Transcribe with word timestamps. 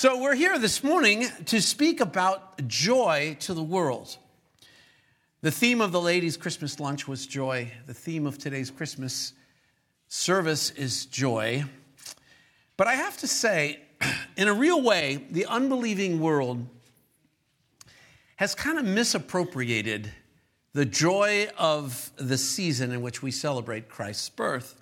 So, 0.00 0.16
we're 0.16 0.34
here 0.34 0.58
this 0.58 0.82
morning 0.82 1.26
to 1.44 1.60
speak 1.60 2.00
about 2.00 2.66
joy 2.66 3.36
to 3.40 3.52
the 3.52 3.62
world. 3.62 4.16
The 5.42 5.50
theme 5.50 5.82
of 5.82 5.92
the 5.92 6.00
ladies' 6.00 6.38
Christmas 6.38 6.80
lunch 6.80 7.06
was 7.06 7.26
joy. 7.26 7.70
The 7.86 7.92
theme 7.92 8.26
of 8.26 8.38
today's 8.38 8.70
Christmas 8.70 9.34
service 10.08 10.70
is 10.70 11.04
joy. 11.04 11.64
But 12.78 12.86
I 12.86 12.94
have 12.94 13.18
to 13.18 13.26
say, 13.26 13.80
in 14.38 14.48
a 14.48 14.54
real 14.54 14.80
way, 14.80 15.26
the 15.30 15.44
unbelieving 15.44 16.18
world 16.18 16.66
has 18.36 18.54
kind 18.54 18.78
of 18.78 18.86
misappropriated 18.86 20.10
the 20.72 20.86
joy 20.86 21.48
of 21.58 22.10
the 22.16 22.38
season 22.38 22.90
in 22.90 23.02
which 23.02 23.22
we 23.22 23.30
celebrate 23.30 23.90
Christ's 23.90 24.30
birth. 24.30 24.80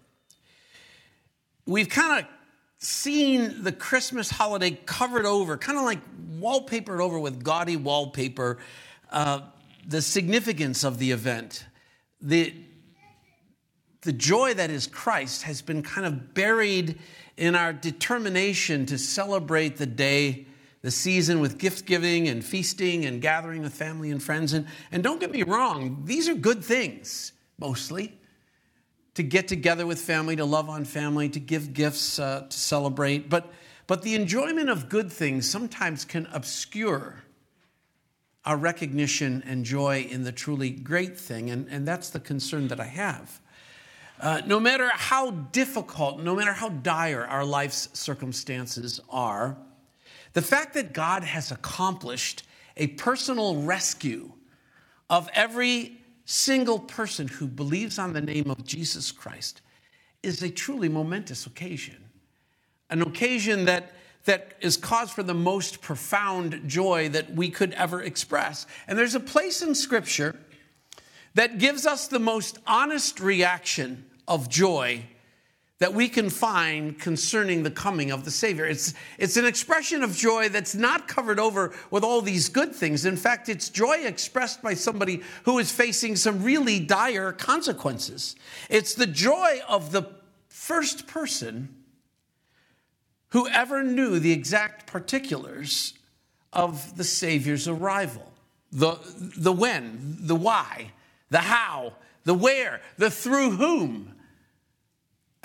We've 1.66 1.88
kind 1.88 2.20
of 2.20 2.37
seen 2.78 3.64
the 3.64 3.72
Christmas 3.72 4.30
holiday 4.30 4.70
covered 4.70 5.26
over, 5.26 5.56
kind 5.56 5.78
of 5.78 5.84
like 5.84 5.98
wallpapered 6.38 7.00
over 7.00 7.18
with 7.18 7.42
gaudy 7.42 7.76
wallpaper, 7.76 8.58
uh, 9.10 9.40
the 9.86 10.00
significance 10.00 10.84
of 10.84 10.98
the 10.98 11.10
event. 11.10 11.66
The, 12.20 12.54
the 14.02 14.12
joy 14.12 14.54
that 14.54 14.70
is 14.70 14.86
Christ 14.86 15.42
has 15.42 15.60
been 15.60 15.82
kind 15.82 16.06
of 16.06 16.34
buried 16.34 16.98
in 17.36 17.54
our 17.54 17.72
determination 17.72 18.86
to 18.86 18.98
celebrate 18.98 19.76
the 19.76 19.86
day, 19.86 20.46
the 20.82 20.90
season 20.90 21.40
with 21.40 21.58
gift 21.58 21.84
giving 21.84 22.28
and 22.28 22.44
feasting 22.44 23.04
and 23.04 23.20
gathering 23.20 23.62
with 23.62 23.74
family 23.74 24.10
and 24.10 24.22
friends. 24.22 24.52
And, 24.52 24.66
and 24.92 25.02
don't 25.02 25.20
get 25.20 25.32
me 25.32 25.42
wrong, 25.42 26.02
these 26.04 26.28
are 26.28 26.34
good 26.34 26.62
things, 26.62 27.32
mostly 27.58 28.17
to 29.18 29.24
get 29.24 29.48
together 29.48 29.84
with 29.84 30.00
family, 30.00 30.36
to 30.36 30.44
love 30.44 30.70
on 30.70 30.84
family, 30.84 31.28
to 31.28 31.40
give 31.40 31.72
gifts, 31.72 32.20
uh, 32.20 32.46
to 32.48 32.56
celebrate. 32.56 33.28
But, 33.28 33.52
but 33.88 34.02
the 34.02 34.14
enjoyment 34.14 34.70
of 34.70 34.88
good 34.88 35.10
things 35.10 35.50
sometimes 35.50 36.04
can 36.04 36.28
obscure 36.32 37.24
our 38.44 38.56
recognition 38.56 39.42
and 39.44 39.64
joy 39.64 40.06
in 40.08 40.22
the 40.22 40.30
truly 40.30 40.70
great 40.70 41.18
thing. 41.18 41.50
And, 41.50 41.66
and 41.68 41.86
that's 41.86 42.10
the 42.10 42.20
concern 42.20 42.68
that 42.68 42.78
I 42.78 42.84
have. 42.84 43.40
Uh, 44.20 44.40
no 44.46 44.60
matter 44.60 44.88
how 44.94 45.32
difficult, 45.32 46.20
no 46.20 46.36
matter 46.36 46.52
how 46.52 46.68
dire 46.68 47.26
our 47.26 47.44
life's 47.44 47.88
circumstances 47.98 49.00
are, 49.10 49.58
the 50.32 50.42
fact 50.42 50.74
that 50.74 50.92
God 50.92 51.24
has 51.24 51.50
accomplished 51.50 52.44
a 52.76 52.86
personal 52.86 53.62
rescue 53.62 54.30
of 55.10 55.28
every 55.34 55.97
single 56.30 56.78
person 56.78 57.26
who 57.26 57.46
believes 57.46 57.98
on 57.98 58.12
the 58.12 58.20
name 58.20 58.50
of 58.50 58.62
Jesus 58.62 59.10
Christ 59.10 59.62
is 60.22 60.42
a 60.42 60.50
truly 60.50 60.90
momentous 60.90 61.46
occasion. 61.46 61.96
An 62.90 63.00
occasion 63.00 63.64
that, 63.64 63.92
that 64.26 64.52
is 64.60 64.76
cause 64.76 65.10
for 65.10 65.22
the 65.22 65.32
most 65.32 65.80
profound 65.80 66.68
joy 66.68 67.08
that 67.08 67.34
we 67.34 67.48
could 67.48 67.72
ever 67.72 68.02
express. 68.02 68.66
And 68.86 68.98
there's 68.98 69.14
a 69.14 69.20
place 69.20 69.62
in 69.62 69.74
Scripture 69.74 70.36
that 71.32 71.56
gives 71.56 71.86
us 71.86 72.08
the 72.08 72.18
most 72.18 72.58
honest 72.66 73.20
reaction 73.20 74.04
of 74.26 74.50
joy 74.50 75.04
that 75.78 75.94
we 75.94 76.08
can 76.08 76.28
find 76.28 76.98
concerning 76.98 77.62
the 77.62 77.70
coming 77.70 78.10
of 78.10 78.24
the 78.24 78.30
Savior. 78.30 78.66
It's, 78.66 78.94
it's 79.16 79.36
an 79.36 79.44
expression 79.44 80.02
of 80.02 80.16
joy 80.16 80.48
that's 80.48 80.74
not 80.74 81.06
covered 81.06 81.38
over 81.38 81.72
with 81.90 82.02
all 82.02 82.20
these 82.20 82.48
good 82.48 82.74
things. 82.74 83.04
In 83.04 83.16
fact, 83.16 83.48
it's 83.48 83.68
joy 83.68 83.98
expressed 83.98 84.60
by 84.60 84.74
somebody 84.74 85.22
who 85.44 85.58
is 85.58 85.70
facing 85.70 86.16
some 86.16 86.42
really 86.42 86.80
dire 86.80 87.32
consequences. 87.32 88.34
It's 88.68 88.94
the 88.94 89.06
joy 89.06 89.60
of 89.68 89.92
the 89.92 90.10
first 90.48 91.06
person 91.06 91.74
who 93.28 93.46
ever 93.48 93.84
knew 93.84 94.18
the 94.18 94.32
exact 94.32 94.86
particulars 94.86 95.94
of 96.52 96.96
the 96.96 97.04
Savior's 97.04 97.68
arrival 97.68 98.32
the, 98.70 98.98
the 99.36 99.52
when, 99.52 100.18
the 100.20 100.34
why, 100.34 100.92
the 101.30 101.38
how, 101.38 101.94
the 102.24 102.34
where, 102.34 102.80
the 102.96 103.10
through 103.10 103.52
whom. 103.52 104.14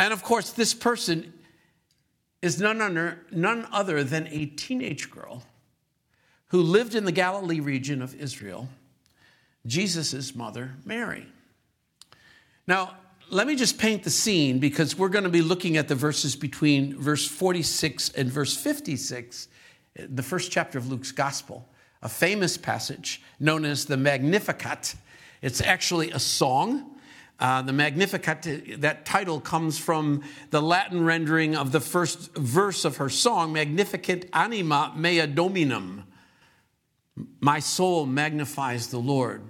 And 0.04 0.12
of 0.12 0.22
course, 0.22 0.52
this 0.52 0.74
person 0.74 1.32
is 2.42 2.60
none 2.60 2.82
other, 2.82 3.20
none 3.32 3.66
other 3.72 4.04
than 4.04 4.28
a 4.28 4.48
teenage 4.48 5.10
girl 5.10 5.46
who 6.48 6.62
lived 6.62 6.94
in 6.94 7.06
the 7.06 7.14
Galilee 7.14 7.62
region 7.62 8.02
of 8.02 8.14
Israel, 8.14 8.68
Jesus' 9.66 10.36
mother, 10.36 10.72
Mary. 10.84 11.26
Now, 12.68 12.98
let 13.30 13.48
me 13.48 13.56
just 13.56 13.78
paint 13.78 14.04
the 14.04 14.10
scene 14.10 14.60
because 14.60 14.98
we're 14.98 15.08
going 15.08 15.24
to 15.24 15.30
be 15.30 15.42
looking 15.42 15.78
at 15.78 15.88
the 15.88 15.96
verses 15.96 16.36
between 16.36 17.00
verse 17.00 17.26
46 17.26 18.10
and 18.10 18.30
verse 18.30 18.58
56, 18.58 19.48
the 19.96 20.22
first 20.22 20.52
chapter 20.52 20.78
of 20.78 20.92
Luke's 20.92 21.14
gospel, 21.14 21.66
a 22.02 22.10
famous 22.10 22.58
passage 22.58 23.22
known 23.40 23.64
as 23.64 23.86
the 23.86 23.96
Magnificat. 23.96 24.96
It's 25.42 25.62
actually 25.62 26.12
a 26.12 26.20
song 26.20 26.93
uh, 27.40 27.62
the 27.62 27.74
Magnificat, 27.74 28.82
that 28.82 29.06
title 29.06 29.40
comes 29.40 29.78
from 29.78 30.24
the 30.52 30.62
Latin 30.62 31.04
rendering 31.04 31.56
of 31.56 31.72
the 31.72 31.80
first 31.80 32.34
verse 32.36 32.86
of 32.86 32.98
her 32.98 33.10
song, 33.10 33.54
Magnificat 33.54 34.30
anima 34.34 34.94
mea 34.96 35.26
dominum. 35.26 36.04
My 37.40 37.60
soul 37.60 38.06
magnifies 38.06 38.88
the 38.88 39.00
Lord. 39.00 39.44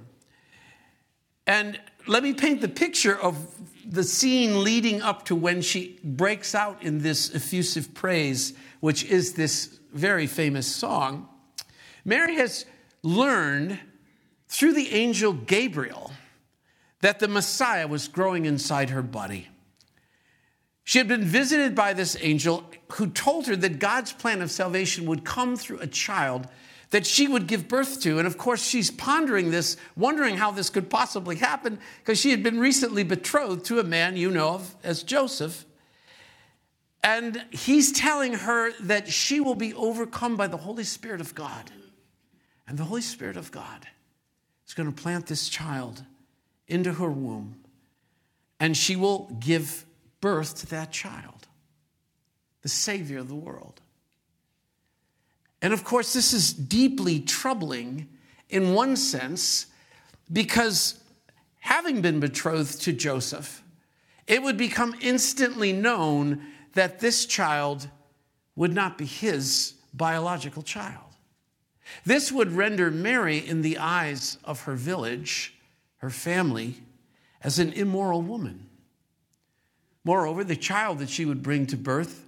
And 1.46 1.80
let 2.08 2.24
me 2.24 2.34
paint 2.34 2.62
the 2.62 2.70
picture 2.70 3.20
of 3.20 3.38
the 3.86 4.04
scene 4.04 4.64
leading 4.64 5.02
up 5.02 5.26
to 5.26 5.36
when 5.36 5.62
she 5.62 6.00
breaks 6.04 6.56
out 6.56 6.82
in 6.84 7.00
this 7.00 7.34
effusive 7.36 7.94
praise, 7.94 8.54
which 8.80 9.04
is 9.04 9.34
this 9.34 9.80
very 9.94 10.26
famous 10.26 10.68
song. 10.68 11.30
Mary 12.06 12.36
has 12.36 12.66
learned 13.04 13.80
through 14.48 14.74
the 14.74 14.94
angel 14.94 15.34
Gabriel 15.34 16.12
that 17.04 17.20
the 17.20 17.28
Messiah 17.28 17.86
was 17.86 18.08
growing 18.08 18.46
inside 18.46 18.90
her 18.90 19.02
body. 19.02 19.50
She 20.86 21.00
had 21.00 21.10
been 21.10 21.26
visited 21.26 21.76
by 21.76 21.92
this 21.92 22.16
angel 22.22 22.64
who 22.94 23.10
told 23.10 23.48
her 23.48 23.58
that 23.58 23.80
God's 23.80 24.14
plan 24.14 24.42
of 24.42 24.50
salvation 24.50 25.06
would 25.08 25.26
come 25.26 25.58
through 25.58 25.80
a 25.80 25.88
child 25.88 26.48
that 26.92 27.06
she 27.06 27.28
would 27.28 27.46
give 27.46 27.68
birth 27.68 28.00
to. 28.04 28.20
And 28.20 28.26
of 28.26 28.38
course, 28.38 28.66
she's 28.66 28.90
pondering 28.90 29.52
this, 29.52 29.76
wondering 29.98 30.38
how 30.38 30.52
this 30.52 30.70
could 30.70 30.90
possibly 30.90 31.36
happen, 31.36 31.78
because 32.00 32.22
she 32.22 32.32
had 32.32 32.42
been 32.42 32.58
recently 32.58 33.04
betrothed 33.04 33.66
to 33.66 33.80
a 33.80 33.84
man 33.84 34.16
you 34.16 34.32
know 34.32 34.52
of 34.52 34.74
as 34.82 35.04
Joseph. 35.04 35.66
And 37.04 37.44
he's 37.52 37.92
telling 37.92 38.32
her 38.34 38.72
that 38.84 39.10
she 39.10 39.42
will 39.42 39.56
be 39.56 39.74
overcome 39.74 40.38
by 40.38 40.48
the 40.48 40.56
Holy 40.56 40.86
Spirit 40.86 41.20
of 41.20 41.36
God. 41.36 41.70
And 42.66 42.78
the 42.78 42.86
Holy 42.86 43.02
Spirit 43.02 43.36
of 43.36 43.52
God 43.52 43.90
is 44.66 44.74
going 44.74 44.90
to 44.90 45.02
plant 45.02 45.28
this 45.28 45.50
child 45.50 46.06
into 46.68 46.94
her 46.94 47.10
womb, 47.10 47.64
and 48.60 48.76
she 48.76 48.96
will 48.96 49.30
give 49.40 49.86
birth 50.22 50.56
to 50.60 50.66
that 50.68 50.92
child, 50.92 51.48
the 52.62 52.70
Savior 52.70 53.20
of 53.20 53.28
the 53.28 53.36
world. 53.36 53.82
And 55.62 55.74
of 55.74 55.84
course, 55.84 56.14
this 56.14 56.34
is 56.34 56.54
deeply 56.54 57.20
troubling 57.20 58.10
in 58.50 58.74
one 58.74 58.96
sense 58.96 59.68
because 60.32 61.02
having 61.60 62.02
been 62.02 62.20
betrothed 62.20 62.82
to 62.82 62.94
Joseph, 62.94 63.64
it 64.28 64.42
would 64.42 64.58
become 64.58 64.96
instantly 65.02 65.74
known 65.74 66.42
that 66.74 67.00
this 67.00 67.26
child 67.26 67.88
would 68.56 68.74
not 68.74 68.98
be 68.98 69.06
his 69.06 69.74
biological 69.94 70.62
child. 70.62 71.00
This 72.06 72.32
would 72.32 72.52
render 72.52 72.90
Mary, 72.92 73.38
in 73.38 73.62
the 73.62 73.78
eyes 73.78 74.38
of 74.44 74.62
her 74.62 74.76
village, 74.76 75.56
her 76.04 76.10
family 76.10 76.76
as 77.42 77.60
an 77.60 77.72
immoral 77.72 78.22
woman. 78.22 78.68
Moreover, 80.04 80.44
the 80.44 80.58
child 80.58 81.00
that 81.00 81.10
she 81.10 81.24
would 81.24 81.42
bring 81.42 81.66
to 81.68 81.78
birth 81.78 82.26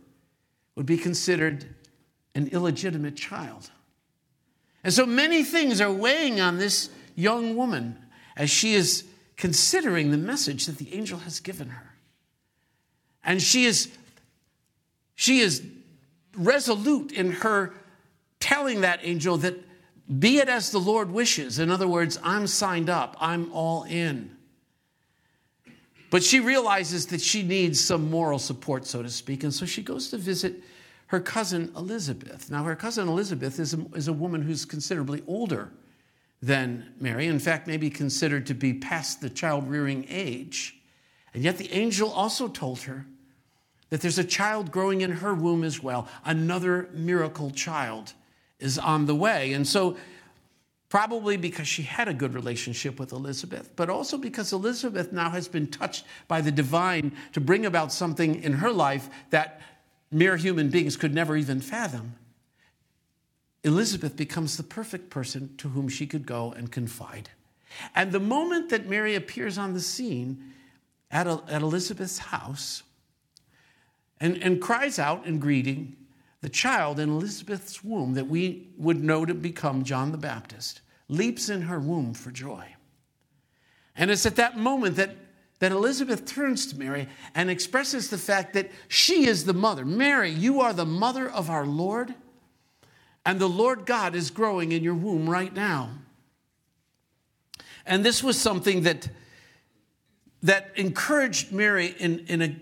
would 0.75 0.85
be 0.85 0.95
considered 0.95 1.75
an 2.35 2.47
illegitimate 2.47 3.17
child. 3.17 3.69
And 4.81 4.93
so 4.93 5.05
many 5.05 5.43
things 5.43 5.81
are 5.81 5.91
weighing 5.91 6.39
on 6.39 6.57
this 6.57 6.89
young 7.15 7.57
woman 7.57 7.97
as 8.37 8.49
she 8.49 8.75
is 8.75 9.03
considering 9.35 10.09
the 10.09 10.17
message 10.17 10.67
that 10.67 10.77
the 10.77 10.93
angel 10.95 11.19
has 11.19 11.41
given 11.41 11.67
her. 11.67 11.95
And 13.25 13.41
she 13.41 13.65
is, 13.65 13.91
she 15.15 15.39
is 15.39 15.61
resolute 16.33 17.11
in 17.11 17.33
her 17.33 17.73
telling 18.39 18.81
that 18.81 19.01
angel 19.03 19.35
that 19.39 19.55
be 20.19 20.37
it 20.37 20.49
as 20.49 20.71
the 20.71 20.79
Lord 20.79 21.11
wishes. 21.11 21.59
In 21.59 21.71
other 21.71 21.87
words, 21.87 22.19
I'm 22.23 22.47
signed 22.47 22.89
up, 22.89 23.17
I'm 23.19 23.51
all 23.51 23.83
in. 23.83 24.35
But 26.11 26.23
she 26.23 26.39
realizes 26.39 27.07
that 27.07 27.21
she 27.21 27.43
needs 27.43 27.83
some 27.83 28.09
moral 28.09 28.39
support, 28.39 28.85
so 28.85 29.01
to 29.01 29.09
speak, 29.09 29.43
and 29.43 29.53
so 29.53 29.65
she 29.65 29.81
goes 29.81 30.09
to 30.09 30.17
visit 30.17 30.63
her 31.07 31.19
cousin 31.19 31.71
Elizabeth. 31.75 32.49
Now, 32.49 32.63
her 32.63 32.75
cousin 32.75 33.07
Elizabeth 33.07 33.59
is 33.59 33.73
a, 33.73 33.85
is 33.95 34.07
a 34.07 34.13
woman 34.13 34.41
who's 34.41 34.65
considerably 34.65 35.23
older 35.27 35.71
than 36.41 36.93
Mary, 36.99 37.27
in 37.27 37.39
fact, 37.39 37.67
maybe 37.67 37.89
considered 37.89 38.45
to 38.45 38.53
be 38.53 38.73
past 38.73 39.21
the 39.21 39.29
child 39.29 39.67
rearing 39.67 40.05
age. 40.09 40.79
And 41.33 41.43
yet, 41.43 41.57
the 41.57 41.71
angel 41.73 42.11
also 42.11 42.47
told 42.47 42.81
her 42.81 43.05
that 43.89 44.01
there's 44.01 44.19
a 44.19 44.23
child 44.23 44.71
growing 44.71 45.01
in 45.01 45.11
her 45.11 45.33
womb 45.33 45.63
as 45.63 45.81
well. 45.81 46.07
Another 46.23 46.89
miracle 46.93 47.49
child 47.51 48.13
is 48.65 48.77
on 48.77 49.05
the 49.05 49.15
way. 49.15 49.53
And 49.53 49.65
so, 49.67 49.95
probably 50.89 51.37
because 51.37 51.67
she 51.67 51.83
had 51.83 52.07
a 52.07 52.13
good 52.13 52.33
relationship 52.33 52.99
with 52.99 53.11
Elizabeth, 53.11 53.71
but 53.75 53.89
also 53.89 54.17
because 54.17 54.53
Elizabeth 54.53 55.11
now 55.11 55.29
has 55.29 55.47
been 55.47 55.67
touched 55.67 56.05
by 56.27 56.41
the 56.41 56.51
divine 56.51 57.11
to 57.33 57.41
bring 57.41 57.65
about 57.65 57.91
something 57.91 58.41
in 58.43 58.53
her 58.53 58.71
life 58.71 59.09
that 59.29 59.61
mere 60.11 60.37
human 60.37 60.69
beings 60.69 60.95
could 60.95 61.13
never 61.13 61.35
even 61.35 61.59
fathom. 61.59 62.15
Elizabeth 63.63 64.15
becomes 64.15 64.57
the 64.57 64.63
perfect 64.63 65.09
person 65.09 65.55
to 65.57 65.69
whom 65.69 65.89
she 65.89 66.05
could 66.05 66.25
go 66.25 66.51
and 66.51 66.71
confide. 66.71 67.29
And 67.95 68.11
the 68.11 68.19
moment 68.19 68.69
that 68.69 68.87
Mary 68.87 69.15
appears 69.15 69.57
on 69.57 69.73
the 69.73 69.81
scene 69.81 70.53
at, 71.11 71.27
at 71.27 71.61
Elizabeth's 71.61 72.19
house 72.19 72.83
and, 74.21 74.41
and 74.41 74.61
cries 74.61 74.99
out 74.99 75.25
in 75.25 75.39
greeting, 75.39 75.95
the 76.45 76.49
child 76.49 76.99
in 76.99 77.09
Elizabeth's 77.09 77.83
womb 77.83 78.13
that 78.13 78.27
we 78.27 78.67
would 78.77 79.03
know 79.03 79.25
to 79.25 79.33
become 79.33 79.83
John 79.83 80.11
the 80.11 80.17
Baptist 80.19 80.81
leaps 81.09 81.49
in 81.49 81.63
her 81.63 81.79
womb 81.79 82.13
for 82.13 82.29
joy. 82.29 82.63
And 83.95 84.11
it's 84.11 84.27
at 84.27 84.35
that 84.35 84.55
moment 84.55 84.97
that, 84.97 85.15
that 85.57 85.71
Elizabeth 85.71 86.23
turns 86.27 86.67
to 86.67 86.77
Mary 86.77 87.09
and 87.33 87.49
expresses 87.49 88.11
the 88.11 88.19
fact 88.19 88.53
that 88.53 88.69
she 88.87 89.25
is 89.25 89.45
the 89.45 89.55
mother. 89.55 89.85
Mary, 89.85 90.29
you 90.29 90.61
are 90.61 90.71
the 90.71 90.85
mother 90.85 91.27
of 91.27 91.49
our 91.49 91.65
Lord, 91.65 92.13
and 93.25 93.39
the 93.39 93.49
Lord 93.49 93.87
God 93.87 94.13
is 94.13 94.29
growing 94.29 94.71
in 94.71 94.83
your 94.83 94.93
womb 94.93 95.27
right 95.27 95.51
now. 95.51 95.89
And 97.87 98.05
this 98.05 98.23
was 98.23 98.39
something 98.39 98.83
that, 98.83 99.09
that 100.43 100.73
encouraged 100.75 101.51
Mary 101.51 101.95
in, 101.97 102.19
in 102.27 102.43
a 102.43 102.55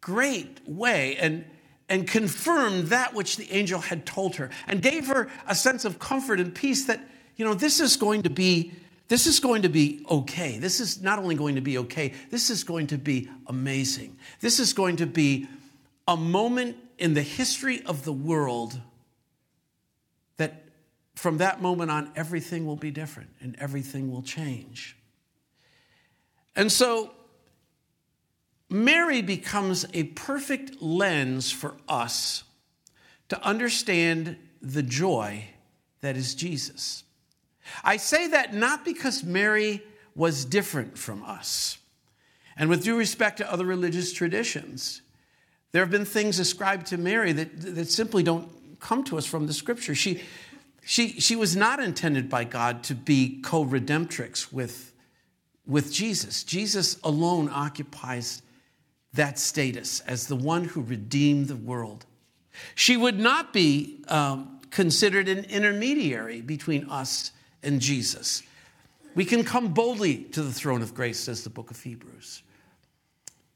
great 0.00 0.66
way 0.66 1.18
and, 1.18 1.44
and 1.88 2.06
confirmed 2.06 2.88
that 2.88 3.14
which 3.14 3.36
the 3.36 3.50
angel 3.52 3.80
had 3.80 4.04
told 4.04 4.36
her 4.36 4.50
and 4.66 4.82
gave 4.82 5.06
her 5.06 5.28
a 5.46 5.54
sense 5.54 5.84
of 5.84 5.98
comfort 5.98 6.40
and 6.40 6.54
peace 6.54 6.86
that, 6.86 7.00
you 7.36 7.44
know, 7.44 7.54
this 7.54 7.80
is 7.80 7.96
going 7.96 8.22
to 8.22 8.30
be. 8.30 8.72
This 9.08 9.28
is 9.28 9.38
going 9.38 9.62
to 9.62 9.68
be 9.68 10.04
okay. 10.10 10.58
This 10.58 10.80
is 10.80 11.00
not 11.00 11.20
only 11.20 11.36
going 11.36 11.54
to 11.54 11.60
be 11.60 11.78
okay, 11.78 12.12
this 12.30 12.50
is 12.50 12.64
going 12.64 12.88
to 12.88 12.98
be 12.98 13.30
amazing. 13.46 14.16
This 14.40 14.58
is 14.58 14.72
going 14.72 14.96
to 14.96 15.06
be 15.06 15.46
a 16.08 16.16
moment 16.16 16.76
in 16.98 17.14
the 17.14 17.22
history 17.22 17.84
of 17.86 18.04
the 18.04 18.12
world 18.12 18.80
that 20.38 20.64
from 21.14 21.38
that 21.38 21.62
moment 21.62 21.90
on, 21.90 22.10
everything 22.16 22.66
will 22.66 22.76
be 22.76 22.90
different 22.90 23.30
and 23.40 23.54
everything 23.60 24.10
will 24.10 24.22
change. 24.22 24.96
And 26.56 26.72
so, 26.72 27.12
Mary 28.68 29.22
becomes 29.22 29.86
a 29.94 30.04
perfect 30.04 30.82
lens 30.82 31.52
for 31.52 31.76
us 31.88 32.44
to 33.28 33.42
understand 33.44 34.36
the 34.60 34.82
joy 34.82 35.44
that 36.00 36.16
is 36.16 36.34
Jesus. 36.34 37.04
I 37.84 37.96
say 37.96 38.28
that 38.28 38.54
not 38.54 38.84
because 38.84 39.22
Mary 39.22 39.82
was 40.14 40.44
different 40.44 40.98
from 40.98 41.22
us. 41.24 41.78
And 42.56 42.70
with 42.70 42.84
due 42.84 42.96
respect 42.96 43.38
to 43.38 43.52
other 43.52 43.66
religious 43.66 44.12
traditions, 44.12 45.02
there 45.72 45.82
have 45.82 45.90
been 45.90 46.04
things 46.04 46.38
ascribed 46.38 46.86
to 46.86 46.96
Mary 46.96 47.32
that, 47.32 47.60
that 47.60 47.90
simply 47.90 48.22
don't 48.22 48.48
come 48.80 49.04
to 49.04 49.18
us 49.18 49.26
from 49.26 49.46
the 49.46 49.52
scripture. 49.52 49.94
She, 49.94 50.22
she, 50.84 51.20
she 51.20 51.36
was 51.36 51.54
not 51.54 51.80
intended 51.80 52.28
by 52.30 52.44
God 52.44 52.82
to 52.84 52.94
be 52.94 53.40
co 53.42 53.64
redemptrix 53.64 54.52
with, 54.52 54.92
with 55.66 55.92
Jesus. 55.92 56.44
Jesus 56.44 56.98
alone 57.04 57.50
occupies 57.52 58.42
that 59.16 59.38
status 59.38 60.00
as 60.00 60.26
the 60.26 60.36
one 60.36 60.64
who 60.64 60.82
redeemed 60.82 61.48
the 61.48 61.56
world. 61.56 62.06
She 62.74 62.96
would 62.96 63.18
not 63.18 63.52
be 63.52 64.04
um, 64.08 64.60
considered 64.70 65.28
an 65.28 65.44
intermediary 65.44 66.40
between 66.40 66.88
us 66.88 67.32
and 67.62 67.80
Jesus. 67.80 68.42
We 69.14 69.24
can 69.24 69.44
come 69.44 69.72
boldly 69.72 70.24
to 70.32 70.42
the 70.42 70.52
throne 70.52 70.82
of 70.82 70.94
grace, 70.94 71.18
says 71.18 71.44
the 71.44 71.50
book 71.50 71.70
of 71.70 71.82
Hebrews. 71.82 72.42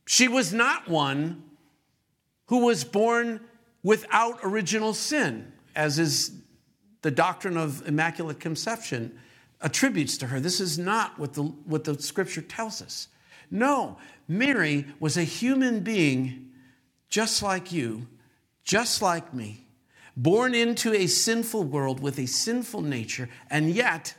She 0.06 0.26
was 0.26 0.52
not 0.52 0.88
one 0.88 1.42
who 2.46 2.64
was 2.66 2.82
born 2.82 3.40
without 3.82 4.40
original 4.42 4.92
sin, 4.94 5.52
as 5.76 5.98
is 5.98 6.32
the 7.02 7.10
doctrine 7.10 7.56
of 7.56 7.86
Immaculate 7.86 8.40
Conception 8.40 9.18
attributes 9.60 10.18
to 10.18 10.26
her. 10.26 10.40
This 10.40 10.60
is 10.60 10.78
not 10.78 11.18
what 11.18 11.34
the, 11.34 11.42
what 11.42 11.84
the 11.84 12.00
scripture 12.00 12.42
tells 12.42 12.82
us. 12.82 13.08
No, 13.50 13.98
Mary 14.28 14.86
was 15.00 15.16
a 15.16 15.24
human 15.24 15.80
being 15.80 16.50
just 17.08 17.42
like 17.42 17.72
you, 17.72 18.06
just 18.62 19.02
like 19.02 19.34
me, 19.34 19.66
born 20.16 20.54
into 20.54 20.94
a 20.94 21.06
sinful 21.06 21.64
world 21.64 22.00
with 22.00 22.18
a 22.18 22.26
sinful 22.26 22.82
nature, 22.82 23.28
and 23.50 23.70
yet 23.70 24.14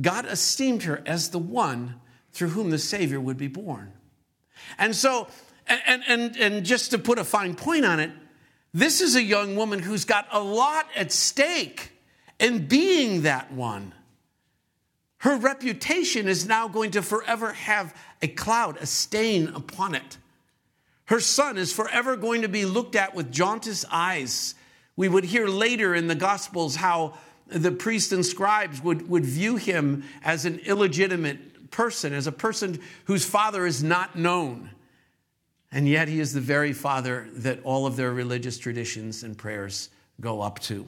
God 0.00 0.26
esteemed 0.26 0.82
her 0.84 1.02
as 1.06 1.30
the 1.30 1.38
one 1.38 2.00
through 2.32 2.48
whom 2.48 2.70
the 2.70 2.78
Savior 2.78 3.20
would 3.20 3.36
be 3.36 3.48
born. 3.48 3.92
And 4.78 4.96
so, 4.96 5.28
and, 5.66 6.02
and, 6.08 6.36
and 6.36 6.64
just 6.64 6.90
to 6.90 6.98
put 6.98 7.18
a 7.18 7.24
fine 7.24 7.54
point 7.54 7.84
on 7.84 8.00
it, 8.00 8.10
this 8.74 9.00
is 9.00 9.16
a 9.16 9.22
young 9.22 9.54
woman 9.54 9.78
who's 9.78 10.04
got 10.04 10.26
a 10.32 10.40
lot 10.40 10.86
at 10.96 11.12
stake 11.12 11.92
in 12.40 12.66
being 12.66 13.22
that 13.22 13.52
one. 13.52 13.92
Her 15.22 15.36
reputation 15.36 16.26
is 16.26 16.48
now 16.48 16.66
going 16.66 16.90
to 16.92 17.02
forever 17.02 17.52
have 17.52 17.94
a 18.22 18.26
cloud, 18.26 18.76
a 18.78 18.86
stain 18.86 19.46
upon 19.54 19.94
it. 19.94 20.18
Her 21.04 21.20
son 21.20 21.58
is 21.58 21.72
forever 21.72 22.16
going 22.16 22.42
to 22.42 22.48
be 22.48 22.64
looked 22.64 22.96
at 22.96 23.14
with 23.14 23.30
jaundiced 23.30 23.84
eyes. 23.88 24.56
We 24.96 25.08
would 25.08 25.22
hear 25.22 25.46
later 25.46 25.94
in 25.94 26.08
the 26.08 26.16
Gospels 26.16 26.74
how 26.74 27.14
the 27.46 27.70
priests 27.70 28.10
and 28.10 28.26
scribes 28.26 28.82
would, 28.82 29.08
would 29.08 29.24
view 29.24 29.54
him 29.54 30.02
as 30.24 30.44
an 30.44 30.58
illegitimate 30.58 31.70
person, 31.70 32.12
as 32.12 32.26
a 32.26 32.32
person 32.32 32.80
whose 33.04 33.24
father 33.24 33.64
is 33.64 33.80
not 33.80 34.16
known. 34.16 34.70
And 35.70 35.86
yet 35.86 36.08
he 36.08 36.18
is 36.18 36.32
the 36.32 36.40
very 36.40 36.72
father 36.72 37.28
that 37.34 37.60
all 37.62 37.86
of 37.86 37.94
their 37.94 38.12
religious 38.12 38.58
traditions 38.58 39.22
and 39.22 39.38
prayers 39.38 39.88
go 40.20 40.40
up 40.40 40.58
to. 40.62 40.84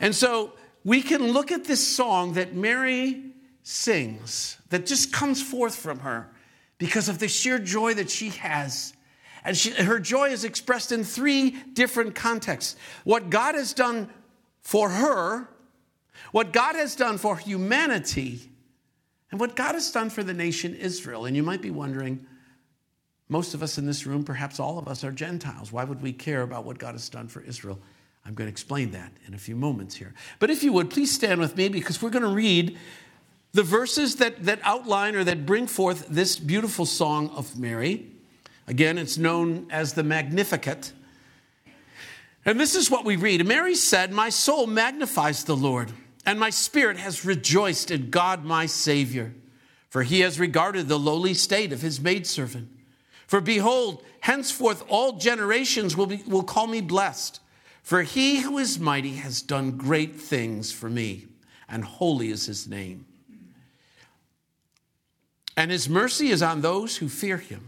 And 0.00 0.14
so 0.14 0.54
we 0.84 1.02
can 1.02 1.32
look 1.32 1.52
at 1.52 1.64
this 1.64 1.86
song 1.86 2.34
that 2.34 2.54
Mary 2.54 3.32
sings, 3.62 4.56
that 4.70 4.86
just 4.86 5.12
comes 5.12 5.42
forth 5.42 5.74
from 5.74 6.00
her 6.00 6.30
because 6.78 7.08
of 7.08 7.18
the 7.18 7.28
sheer 7.28 7.58
joy 7.58 7.94
that 7.94 8.08
she 8.08 8.30
has. 8.30 8.94
And 9.44 9.56
she, 9.56 9.70
her 9.70 9.98
joy 9.98 10.28
is 10.30 10.44
expressed 10.44 10.92
in 10.92 11.04
three 11.04 11.50
different 11.50 12.14
contexts 12.14 12.76
what 13.04 13.30
God 13.30 13.54
has 13.54 13.72
done 13.72 14.08
for 14.60 14.88
her, 14.88 15.48
what 16.32 16.52
God 16.52 16.74
has 16.76 16.94
done 16.94 17.18
for 17.18 17.36
humanity, 17.36 18.50
and 19.30 19.40
what 19.40 19.56
God 19.56 19.74
has 19.74 19.90
done 19.90 20.10
for 20.10 20.22
the 20.22 20.34
nation 20.34 20.74
Israel. 20.74 21.26
And 21.26 21.36
you 21.36 21.42
might 21.42 21.62
be 21.62 21.70
wondering, 21.70 22.26
most 23.28 23.52
of 23.52 23.62
us 23.62 23.76
in 23.76 23.86
this 23.86 24.06
room, 24.06 24.24
perhaps 24.24 24.58
all 24.58 24.78
of 24.78 24.88
us, 24.88 25.04
are 25.04 25.12
Gentiles. 25.12 25.70
Why 25.70 25.84
would 25.84 26.00
we 26.00 26.12
care 26.12 26.42
about 26.42 26.64
what 26.64 26.78
God 26.78 26.92
has 26.92 27.08
done 27.08 27.28
for 27.28 27.42
Israel? 27.42 27.78
I'm 28.28 28.34
going 28.34 28.46
to 28.46 28.52
explain 28.52 28.90
that 28.90 29.10
in 29.26 29.32
a 29.32 29.38
few 29.38 29.56
moments 29.56 29.94
here. 29.96 30.12
But 30.38 30.50
if 30.50 30.62
you 30.62 30.70
would, 30.74 30.90
please 30.90 31.10
stand 31.10 31.40
with 31.40 31.56
me 31.56 31.70
because 31.70 32.02
we're 32.02 32.10
going 32.10 32.24
to 32.24 32.28
read 32.28 32.76
the 33.52 33.62
verses 33.62 34.16
that, 34.16 34.44
that 34.44 34.60
outline 34.62 35.16
or 35.16 35.24
that 35.24 35.46
bring 35.46 35.66
forth 35.66 36.06
this 36.08 36.38
beautiful 36.38 36.84
song 36.84 37.30
of 37.30 37.58
Mary. 37.58 38.06
Again, 38.66 38.98
it's 38.98 39.16
known 39.16 39.66
as 39.70 39.94
the 39.94 40.02
Magnificat. 40.02 40.92
And 42.44 42.60
this 42.60 42.74
is 42.74 42.90
what 42.90 43.06
we 43.06 43.16
read 43.16 43.46
Mary 43.46 43.74
said, 43.74 44.12
My 44.12 44.28
soul 44.28 44.66
magnifies 44.66 45.44
the 45.44 45.56
Lord, 45.56 45.90
and 46.26 46.38
my 46.38 46.50
spirit 46.50 46.98
has 46.98 47.24
rejoiced 47.24 47.90
in 47.90 48.10
God 48.10 48.44
my 48.44 48.66
Savior, 48.66 49.32
for 49.88 50.02
he 50.02 50.20
has 50.20 50.38
regarded 50.38 50.86
the 50.86 50.98
lowly 50.98 51.32
state 51.32 51.72
of 51.72 51.80
his 51.80 51.98
maidservant. 51.98 52.68
For 53.26 53.40
behold, 53.40 54.04
henceforth 54.20 54.84
all 54.86 55.16
generations 55.16 55.96
will, 55.96 56.06
be, 56.06 56.22
will 56.26 56.42
call 56.42 56.66
me 56.66 56.82
blessed. 56.82 57.40
For 57.88 58.02
he 58.02 58.40
who 58.40 58.58
is 58.58 58.78
mighty 58.78 59.14
has 59.14 59.40
done 59.40 59.78
great 59.78 60.14
things 60.14 60.70
for 60.70 60.90
me, 60.90 61.24
and 61.70 61.82
holy 61.82 62.28
is 62.28 62.44
his 62.44 62.68
name. 62.68 63.06
And 65.56 65.70
his 65.70 65.88
mercy 65.88 66.28
is 66.28 66.42
on 66.42 66.60
those 66.60 66.98
who 66.98 67.08
fear 67.08 67.38
him. 67.38 67.67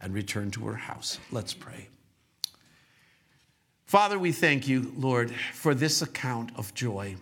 and 0.00 0.14
return 0.14 0.50
to 0.52 0.66
her 0.66 0.76
house. 0.76 1.18
Let's 1.30 1.54
pray. 1.54 1.88
Father, 3.86 4.18
we 4.18 4.32
thank 4.32 4.68
you, 4.68 4.92
Lord, 4.96 5.32
for 5.54 5.74
this 5.74 6.02
account 6.02 6.50
of 6.56 6.74
joy. 6.74 7.16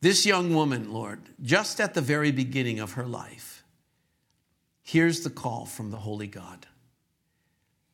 This 0.00 0.24
young 0.24 0.54
woman, 0.54 0.92
Lord, 0.92 1.20
just 1.42 1.80
at 1.80 1.94
the 1.94 2.00
very 2.00 2.30
beginning 2.30 2.80
of 2.80 2.92
her 2.92 3.04
life, 3.04 3.64
hears 4.82 5.20
the 5.20 5.30
call 5.30 5.66
from 5.66 5.90
the 5.90 5.98
Holy 5.98 6.26
God, 6.26 6.66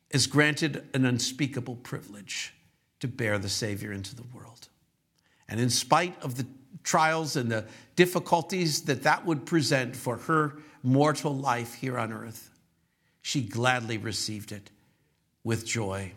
is 0.09 0.27
granted 0.27 0.87
an 0.93 1.05
unspeakable 1.05 1.75
privilege 1.77 2.53
to 2.99 3.07
bear 3.07 3.37
the 3.39 3.49
Savior 3.49 3.91
into 3.91 4.15
the 4.15 4.23
world. 4.33 4.69
And 5.49 5.59
in 5.59 5.69
spite 5.69 6.15
of 6.23 6.37
the 6.37 6.45
trials 6.83 7.35
and 7.35 7.51
the 7.51 7.65
difficulties 7.95 8.83
that 8.83 9.03
that 9.03 9.25
would 9.25 9.45
present 9.45 9.95
for 9.95 10.17
her 10.17 10.59
mortal 10.83 11.35
life 11.35 11.73
here 11.73 11.97
on 11.97 12.13
earth, 12.13 12.51
she 13.23 13.41
gladly 13.41 13.97
received 13.97 14.51
it 14.51 14.69
with 15.43 15.65
joy. 15.65 16.11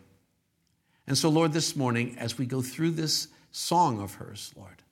And 1.07 1.17
so, 1.17 1.31
Lord, 1.31 1.53
this 1.53 1.77
morning, 1.77 2.17
as 2.19 2.37
we 2.37 2.47
go 2.47 2.61
through 2.61 2.91
this 2.91 3.29
song 3.53 4.03
of 4.03 4.15
hers, 4.15 4.53
Lord, 4.57 4.83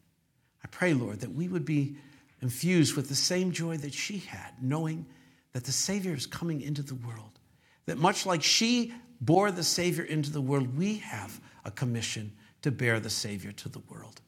I 0.63 0.69
pray, 0.69 0.95
Lord, 0.95 1.21
that 1.21 1.35
we 1.35 1.49
would 1.49 1.65
be 1.65 1.97
infused 2.41 2.95
with 2.95 3.09
the 3.09 3.17
same 3.17 3.51
joy 3.51 3.79
that 3.79 3.93
she 3.93 4.19
had, 4.19 4.53
knowing 4.63 5.05
that 5.53 5.65
the 5.65 5.73
Savior 5.73 6.15
is 6.15 6.25
coming 6.25 6.63
into 6.63 6.83
the 6.83 6.95
world. 6.95 7.39
That 7.87 7.99
much 7.99 8.27
like 8.27 8.45
she 8.45 8.95
bore 9.21 9.51
the 9.51 9.65
Savior 9.65 10.05
into 10.05 10.31
the 10.31 10.41
world, 10.41 10.79
we 10.79 10.99
have 10.99 11.41
a 11.65 11.71
commission 11.73 12.33
to 12.63 12.71
bear 12.71 13.01
the 13.01 13.11
Savior 13.11 13.51
to 13.53 13.69
the 13.69 13.83
world. 13.91 14.21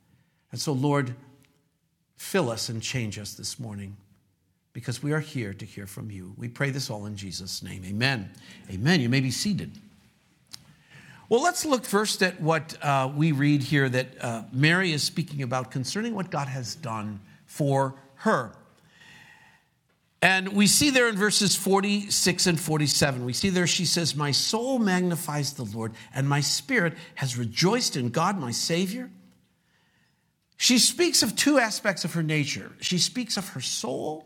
And 0.51 0.61
so, 0.61 0.73
Lord, 0.73 1.15
fill 2.17 2.51
us 2.51 2.69
and 2.69 2.83
change 2.83 3.17
us 3.17 3.35
this 3.35 3.61
morning 3.61 3.97
because 4.77 5.03
we 5.03 5.13
are 5.13 5.21
here 5.21 5.55
to 5.55 5.65
hear 5.65 5.87
from 5.87 6.11
you. 6.11 6.35
We 6.37 6.49
pray 6.49 6.69
this 6.69 6.91
all 6.91 7.07
in 7.07 7.17
Jesus' 7.17 7.63
name. 7.63 7.83
Amen. 7.87 8.31
Amen. 8.71 9.01
You 9.01 9.09
may 9.09 9.21
be 9.21 9.31
seated. 9.31 9.71
Well, 11.31 11.43
let's 11.43 11.65
look 11.65 11.87
first 11.87 12.23
at 12.23 12.43
what 12.43 12.77
uh, 12.85 13.11
we 13.17 13.33
read 13.33 13.63
here 13.63 13.89
that 13.89 14.09
uh, 14.23 14.43
Mary 14.53 14.93
is 14.93 15.03
speaking 15.03 15.43
about 15.43 15.71
concerning 15.71 16.15
what 16.15 16.31
God 16.31 16.49
has 16.49 16.75
done 16.75 17.21
for 17.47 17.95
her. 18.17 18.53
And 20.21 20.51
we 20.51 20.67
see 20.67 20.91
there 20.91 21.09
in 21.09 21.17
verses 21.17 21.57
46 21.57 22.47
and 22.47 22.61
47, 22.61 23.25
we 23.25 23.33
see 23.33 23.49
there 23.49 23.67
she 23.67 23.87
says, 23.87 24.15
My 24.15 24.31
soul 24.31 24.79
magnifies 24.79 25.55
the 25.55 25.65
Lord, 25.65 25.95
and 26.15 26.29
my 26.29 26.41
spirit 26.41 26.93
has 27.15 27.39
rejoiced 27.39 27.97
in 27.97 28.11
God, 28.11 28.39
my 28.39 28.51
Savior. 28.51 29.11
She 30.59 30.79
speaks 30.79 31.23
of 31.23 31.35
two 31.35 31.59
aspects 31.59 32.05
of 32.05 32.13
her 32.13 32.23
nature. 32.23 32.73
She 32.83 32.99
speaks 32.99 33.39
of 33.39 33.49
her 33.51 33.63
soul, 33.63 34.26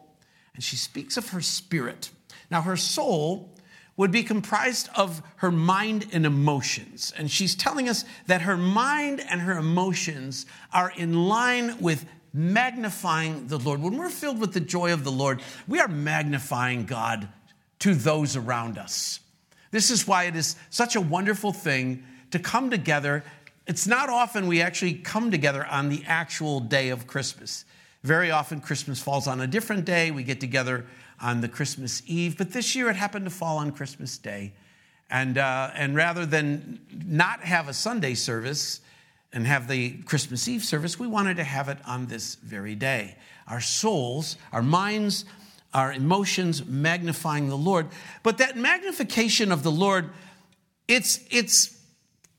and 0.54 0.62
she 0.62 0.76
speaks 0.76 1.16
of 1.16 1.30
her 1.30 1.40
spirit. 1.40 2.10
Now, 2.50 2.62
her 2.62 2.76
soul 2.76 3.50
would 3.96 4.10
be 4.10 4.22
comprised 4.22 4.88
of 4.96 5.22
her 5.36 5.50
mind 5.50 6.06
and 6.12 6.24
emotions. 6.24 7.12
And 7.16 7.30
she's 7.30 7.54
telling 7.54 7.88
us 7.88 8.04
that 8.26 8.42
her 8.42 8.56
mind 8.56 9.20
and 9.20 9.42
her 9.42 9.58
emotions 9.58 10.46
are 10.72 10.90
in 10.96 11.28
line 11.28 11.78
with 11.80 12.06
magnifying 12.32 13.48
the 13.48 13.58
Lord. 13.58 13.82
When 13.82 13.98
we're 13.98 14.08
filled 14.08 14.40
with 14.40 14.54
the 14.54 14.60
joy 14.60 14.92
of 14.92 15.04
the 15.04 15.12
Lord, 15.12 15.42
we 15.68 15.80
are 15.80 15.88
magnifying 15.88 16.86
God 16.86 17.28
to 17.80 17.94
those 17.94 18.36
around 18.36 18.78
us. 18.78 19.20
This 19.70 19.90
is 19.90 20.06
why 20.06 20.24
it 20.24 20.36
is 20.36 20.56
such 20.70 20.96
a 20.96 21.00
wonderful 21.00 21.52
thing 21.52 22.04
to 22.30 22.38
come 22.38 22.70
together. 22.70 23.24
It's 23.66 23.86
not 23.86 24.08
often 24.08 24.46
we 24.46 24.62
actually 24.62 24.94
come 24.94 25.30
together 25.30 25.64
on 25.66 25.88
the 25.88 26.02
actual 26.06 26.60
day 26.60 26.88
of 26.88 27.06
Christmas. 27.06 27.64
Very 28.02 28.30
often, 28.30 28.60
Christmas 28.60 29.00
falls 29.00 29.26
on 29.26 29.40
a 29.40 29.46
different 29.46 29.84
day. 29.84 30.10
We 30.10 30.22
get 30.22 30.40
together 30.40 30.86
on 31.20 31.40
the 31.40 31.48
Christmas 31.48 32.02
Eve, 32.06 32.38
but 32.38 32.52
this 32.52 32.74
year 32.74 32.88
it 32.88 32.96
happened 32.96 33.26
to 33.26 33.30
fall 33.30 33.58
on 33.58 33.72
Christmas 33.72 34.16
Day. 34.16 34.52
And, 35.10 35.36
uh, 35.38 35.70
and 35.74 35.94
rather 35.94 36.24
than 36.24 36.80
not 37.04 37.40
have 37.40 37.68
a 37.68 37.74
Sunday 37.74 38.14
service 38.14 38.80
and 39.32 39.46
have 39.46 39.68
the 39.68 39.98
Christmas 40.02 40.48
Eve 40.48 40.64
service, 40.64 40.98
we 40.98 41.06
wanted 41.06 41.36
to 41.36 41.44
have 41.44 41.68
it 41.68 41.78
on 41.86 42.06
this 42.06 42.36
very 42.36 42.74
day. 42.74 43.16
Our 43.46 43.60
souls, 43.60 44.36
our 44.52 44.62
minds, 44.62 45.24
our 45.74 45.92
emotions 45.92 46.64
magnifying 46.64 47.48
the 47.48 47.56
Lord. 47.56 47.88
But 48.22 48.38
that 48.38 48.56
magnification 48.56 49.52
of 49.52 49.62
the 49.62 49.70
Lord, 49.70 50.10
it's, 50.88 51.20
it's 51.30 51.76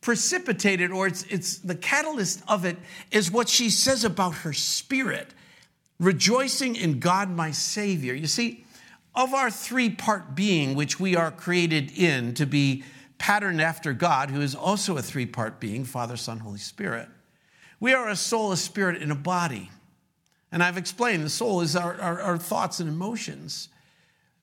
precipitated, 0.01 0.91
or 0.91 1.07
it's, 1.07 1.23
it's 1.23 1.57
the 1.59 1.75
catalyst 1.75 2.41
of 2.47 2.65
it, 2.65 2.77
is 3.11 3.31
what 3.31 3.47
she 3.47 3.69
says 3.69 4.03
about 4.03 4.33
her 4.35 4.53
spirit, 4.53 5.33
rejoicing 6.01 6.75
in 6.75 6.99
God 6.99 7.29
my 7.29 7.51
Savior. 7.51 8.13
You 8.13 8.27
see, 8.27 8.65
of 9.15 9.33
our 9.33 9.51
three 9.51 9.89
part 9.89 10.35
being, 10.35 10.75
which 10.75 10.99
we 10.99 11.15
are 11.15 11.31
created 11.31 11.97
in 11.97 12.33
to 12.33 12.45
be 12.45 12.83
patterned 13.17 13.61
after 13.61 13.93
God, 13.93 14.31
who 14.31 14.41
is 14.41 14.55
also 14.55 14.97
a 14.97 15.01
three 15.01 15.27
part 15.27 15.61
being 15.61 15.85
Father, 15.85 16.17
Son, 16.17 16.39
Holy 16.39 16.59
Spirit, 16.59 17.07
we 17.79 17.93
are 17.93 18.09
a 18.09 18.15
soul, 18.15 18.51
a 18.51 18.57
spirit, 18.57 19.01
and 19.01 19.11
a 19.11 19.15
body. 19.15 19.69
And 20.51 20.61
I've 20.61 20.77
explained 20.77 21.23
the 21.23 21.29
soul 21.29 21.61
is 21.61 21.75
our, 21.75 21.99
our, 22.01 22.19
our 22.21 22.37
thoughts 22.37 22.79
and 22.79 22.89
emotions. 22.89 23.69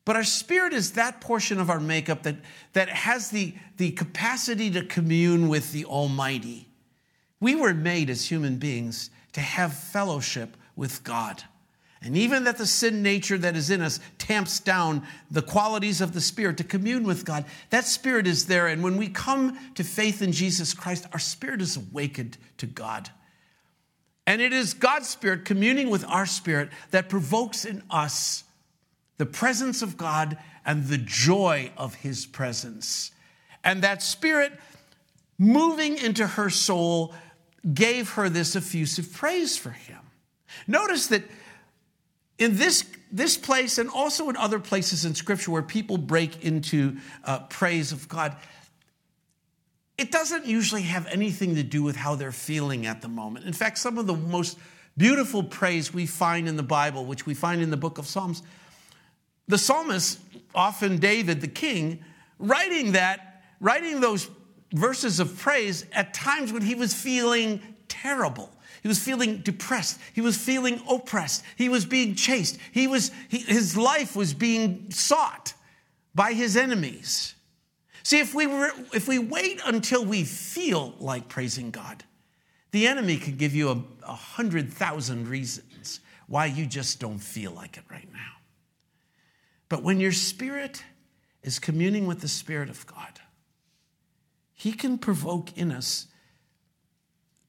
But 0.05 0.17
our 0.17 0.25
spirit 0.25 0.73
is 0.73 0.93
that 0.93 1.21
portion 1.21 1.61
of 1.61 1.69
our 1.69 1.81
makeup 1.81 2.23
that, 2.23 2.37
that 2.73 2.89
has 2.89 3.29
the, 3.29 3.55
the 3.77 3.91
capacity 3.91 4.71
to 4.71 4.85
commune 4.87 5.49
with 5.49 5.71
the 5.73 5.85
Almighty. 5.85 6.67
We 7.41 7.55
were 7.55 7.75
made 7.75 8.09
as 8.09 8.25
human 8.25 8.57
beings 8.57 9.11
to 9.33 9.41
have 9.41 9.75
fellowship 9.75 10.57
with 10.79 11.03
God. 11.03 11.43
And 12.01 12.17
even 12.17 12.45
that 12.45 12.59
the 12.59 12.67
sin 12.67 13.03
nature 13.03 13.37
that 13.37 13.57
is 13.57 13.71
in 13.71 13.83
us 13.83 13.99
tamps 14.19 14.61
down 14.61 15.05
the 15.33 15.43
qualities 15.43 16.01
of 16.01 16.13
the 16.13 16.21
Spirit 16.21 16.57
to 16.59 16.65
commune 16.65 17.03
with 17.03 17.25
God, 17.25 17.45
that 17.71 17.85
Spirit 17.85 18.29
is 18.29 18.47
there. 18.47 18.69
And 18.69 18.85
when 18.85 18.97
we 18.97 19.09
come 19.09 19.59
to 19.75 19.83
faith 19.83 20.23
in 20.23 20.31
Jesus 20.31 20.73
Christ, 20.73 21.07
our 21.13 21.19
spirit 21.19 21.61
is 21.61 21.77
awakened 21.77 22.39
to 22.59 22.67
God. 22.67 23.11
And 24.29 24.41
it 24.41 24.53
is 24.53 24.75
God's 24.75 25.09
Spirit 25.09 25.45
communing 25.45 25.91
with 25.91 26.05
our 26.05 26.27
spirit 26.27 26.69
that 26.93 27.09
provokes 27.09 27.65
in 27.65 27.83
us 27.91 28.45
the 29.17 29.27
presence 29.27 29.83
of 29.83 29.97
God 29.97 30.39
and 30.65 30.87
the 30.87 30.99
joy 30.99 31.73
of 31.77 31.95
His 31.97 32.27
presence. 32.27 33.11
And 33.65 33.83
that 33.83 34.03
Spirit 34.03 34.53
moving 35.37 35.99
into 35.99 36.27
her 36.27 36.51
soul 36.51 37.13
gave 37.75 38.11
her 38.11 38.29
this 38.29 38.55
effusive 38.55 39.13
praise 39.13 39.57
for 39.57 39.71
Him. 39.71 39.99
Notice 40.67 41.09
that 41.09 41.25
in 42.39 42.57
this, 42.57 42.85
this 43.11 43.37
place 43.37 43.79
and 43.79 43.91
also 43.91 44.29
in 44.31 44.37
other 44.37 44.59
places 44.59 45.05
in 45.05 45.15
Scripture 45.15 45.51
where 45.51 45.63
people 45.63 45.99
break 45.99 46.45
into 46.45 46.97
uh, 47.25 47.41
praise 47.41 47.93
of 47.93 48.09
God, 48.09 48.37
it 49.97 50.13
doesn't 50.13 50.47
usually 50.47 50.83
have 50.83 51.07
anything 51.09 51.57
to 51.57 51.63
do 51.63 51.83
with 51.83 51.97
how 51.97 52.15
they're 52.15 52.31
feeling 52.31 52.87
at 52.87 53.03
the 53.03 53.09
moment. 53.09 53.45
In 53.45 53.53
fact, 53.53 53.79
some 53.79 53.99
of 53.99 54.07
the 54.07 54.15
most 54.15 54.59
beautiful 54.97 55.43
praise 55.43 55.93
we 55.93 56.07
find 56.07 56.49
in 56.49 56.57
the 56.57 56.63
Bible, 56.63 57.05
which 57.05 57.27
we 57.27 57.35
find 57.35 57.61
in 57.61 57.71
the 57.71 57.77
book 57.77 57.99
of 57.99 58.07
Psalms, 58.07 58.43
the 59.49 59.59
psalmist, 59.59 60.21
often 60.55 60.99
David 60.99 61.41
the 61.41 61.49
king, 61.49 62.05
writing 62.39 62.93
that, 62.93 63.43
writing 63.61 64.01
those 64.01 64.29
verses 64.73 65.19
of 65.19 65.37
praise 65.39 65.87
at 65.93 66.15
times 66.15 66.53
when 66.53 66.63
he 66.63 66.75
was 66.75 66.95
feeling 66.95 67.61
terrible. 67.89 68.51
He 68.83 68.89
was 68.89 68.99
feeling 68.99 69.39
depressed. 69.39 69.99
He 70.13 70.21
was 70.21 70.37
feeling 70.37 70.81
oppressed. 70.89 71.45
He 71.57 71.69
was 71.69 71.85
being 71.85 72.15
chased. 72.15 72.59
He 72.73 72.87
was, 72.87 73.11
he, 73.29 73.39
his 73.39 73.77
life 73.77 74.15
was 74.15 74.35
being 74.35 74.91
sought 74.91 75.55
by 76.15 76.33
his 76.33 76.57
enemies. 76.57 77.35
See, 78.03 78.21
if 78.21 78.35
we, 78.35 78.47
were, 78.47 78.71
if 78.95 79.09
we 79.09 79.19
wait 79.19 79.61
until 79.67 80.05
we 80.05 80.25
feel 80.25 80.95
like 80.99 81.29
praising 81.29 81.71
God, 81.71 82.05
the 82.71 82.87
enemy 82.87 83.17
can 83.17 83.37
give 83.37 83.55
you 83.55 83.71
a, 83.71 83.83
a 84.07 84.15
hundred 84.15 84.73
thousand 84.73 85.29
reasons 85.29 86.01
why 86.27 86.47
you 86.47 86.67
just 86.67 87.01
don't 87.01 87.19
feel 87.19 87.53
like 87.53 87.77
it 87.77 87.85
right 87.91 88.09
now. 88.13 88.33
But 89.69 89.83
when 89.83 90.01
your 90.01 90.13
spirit 90.13 90.83
is 91.43 91.59
communing 91.59 92.07
with 92.07 92.21
the 92.21 92.29
Spirit 92.29 92.69
of 92.69 92.87
God, 92.87 93.21
He 94.55 94.73
can 94.73 94.99
provoke 94.99 95.57
in 95.57 95.73
us 95.73 96.07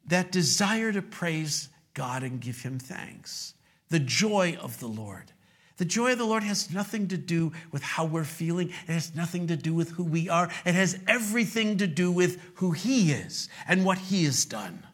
that 0.08 0.32
desire 0.32 0.91
to 0.91 1.01
praise 1.01 1.70
God 1.94 2.24
and 2.24 2.39
give 2.39 2.62
Him 2.62 2.79
thanks, 2.79 3.53
the 3.89 4.00
joy 4.00 4.58
of 4.60 4.79
the 4.79 4.88
Lord. 4.88 5.32
The 5.77 5.86
joy 5.86 6.12
of 6.12 6.18
the 6.18 6.25
Lord 6.25 6.44
has 6.44 6.74
nothing 6.74 7.08
to 7.08 7.18
do 7.18 7.53
with 7.72 7.82
how 7.82 8.03
we're 8.03 8.25
feeling. 8.25 8.70
It 8.70 8.91
has 8.91 9.15
nothing 9.15 9.48
to 9.48 9.56
do 9.56 9.74
with 9.74 9.91
who 9.91 10.03
we 10.03 10.27
are. 10.27 10.50
It 10.65 10.75
has 10.75 11.00
everything 11.08 11.77
to 11.77 11.88
do 11.88 12.12
with 12.12 12.38
who 12.56 12.72
He 12.72 13.13
is 13.13 13.48
and 13.65 13.86
what 13.86 13.98
He 13.98 14.25
has 14.25 14.44
done. 14.44 14.86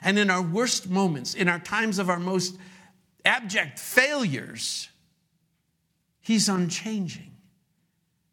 And 0.00 0.16
in 0.16 0.30
our 0.30 0.42
worst 0.42 0.88
moments, 0.88 1.34
in 1.34 1.48
our 1.48 1.58
times 1.58 1.98
of 1.98 2.08
our 2.08 2.20
most 2.20 2.56
abject 3.24 3.80
failures, 3.80 4.88
He's 6.20 6.48
unchanging. 6.48 7.32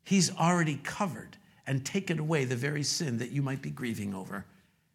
He's 0.03 0.35
already 0.35 0.79
covered 0.83 1.37
and 1.65 1.83
taken 1.83 2.19
away 2.19 2.45
the 2.45 2.55
very 2.55 2.83
sin 2.83 3.17
that 3.17 3.31
you 3.31 3.41
might 3.41 3.63
be 3.63 3.71
grieving 3.71 4.13
over 4.13 4.45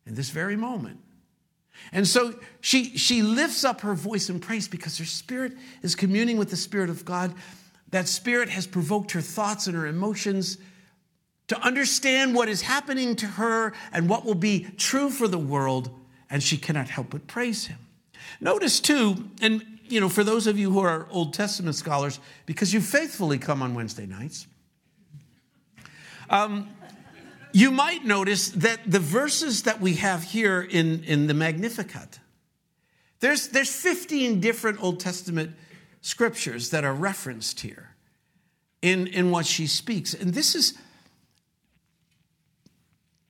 in 0.06 0.14
this 0.14 0.30
very 0.30 0.54
moment. 0.54 1.00
And 1.92 2.06
so 2.06 2.34
she, 2.60 2.96
she 2.96 3.22
lifts 3.22 3.64
up 3.64 3.80
her 3.80 3.94
voice 3.94 4.30
in 4.30 4.40
praise 4.40 4.68
because 4.68 4.98
her 4.98 5.04
spirit 5.04 5.52
is 5.82 5.94
communing 5.94 6.36
with 6.36 6.50
the 6.50 6.56
Spirit 6.56 6.90
of 6.90 7.04
God. 7.04 7.34
That 7.90 8.08
spirit 8.08 8.48
has 8.50 8.66
provoked 8.66 9.12
her 9.12 9.20
thoughts 9.20 9.66
and 9.66 9.76
her 9.76 9.86
emotions 9.86 10.58
to 11.48 11.60
understand 11.60 12.32
what 12.34 12.48
is 12.48 12.62
happening 12.62 13.16
to 13.16 13.26
her 13.26 13.72
and 13.92 14.08
what 14.08 14.24
will 14.24 14.36
be 14.36 14.68
true 14.76 15.10
for 15.10 15.26
the 15.26 15.38
world, 15.38 15.90
and 16.30 16.40
she 16.40 16.56
cannot 16.56 16.88
help 16.88 17.10
but 17.10 17.26
praise 17.26 17.66
him. 17.66 17.78
Notice 18.40 18.78
too, 18.78 19.28
and 19.42 19.64
you 19.88 20.00
know, 20.00 20.08
for 20.08 20.22
those 20.22 20.46
of 20.46 20.56
you 20.56 20.70
who 20.70 20.78
are 20.78 21.08
Old 21.10 21.34
Testament 21.34 21.74
scholars, 21.74 22.20
because 22.46 22.72
you 22.72 22.80
faithfully 22.80 23.36
come 23.36 23.62
on 23.62 23.74
Wednesday 23.74 24.06
nights, 24.06 24.46
um, 26.30 26.68
you 27.52 27.70
might 27.70 28.04
notice 28.04 28.48
that 28.50 28.80
the 28.86 29.00
verses 29.00 29.64
that 29.64 29.80
we 29.80 29.94
have 29.94 30.22
here 30.22 30.62
in, 30.62 31.04
in 31.04 31.26
the 31.26 31.34
Magnificat, 31.34 32.20
there's, 33.20 33.48
there's 33.48 33.74
15 33.74 34.40
different 34.40 34.82
Old 34.82 35.00
Testament 35.00 35.52
scriptures 36.00 36.70
that 36.70 36.84
are 36.84 36.94
referenced 36.94 37.60
here 37.60 37.94
in, 38.82 39.06
in 39.08 39.30
what 39.30 39.46
she 39.46 39.66
speaks. 39.66 40.14
And 40.14 40.32
this 40.32 40.54
is 40.54 40.78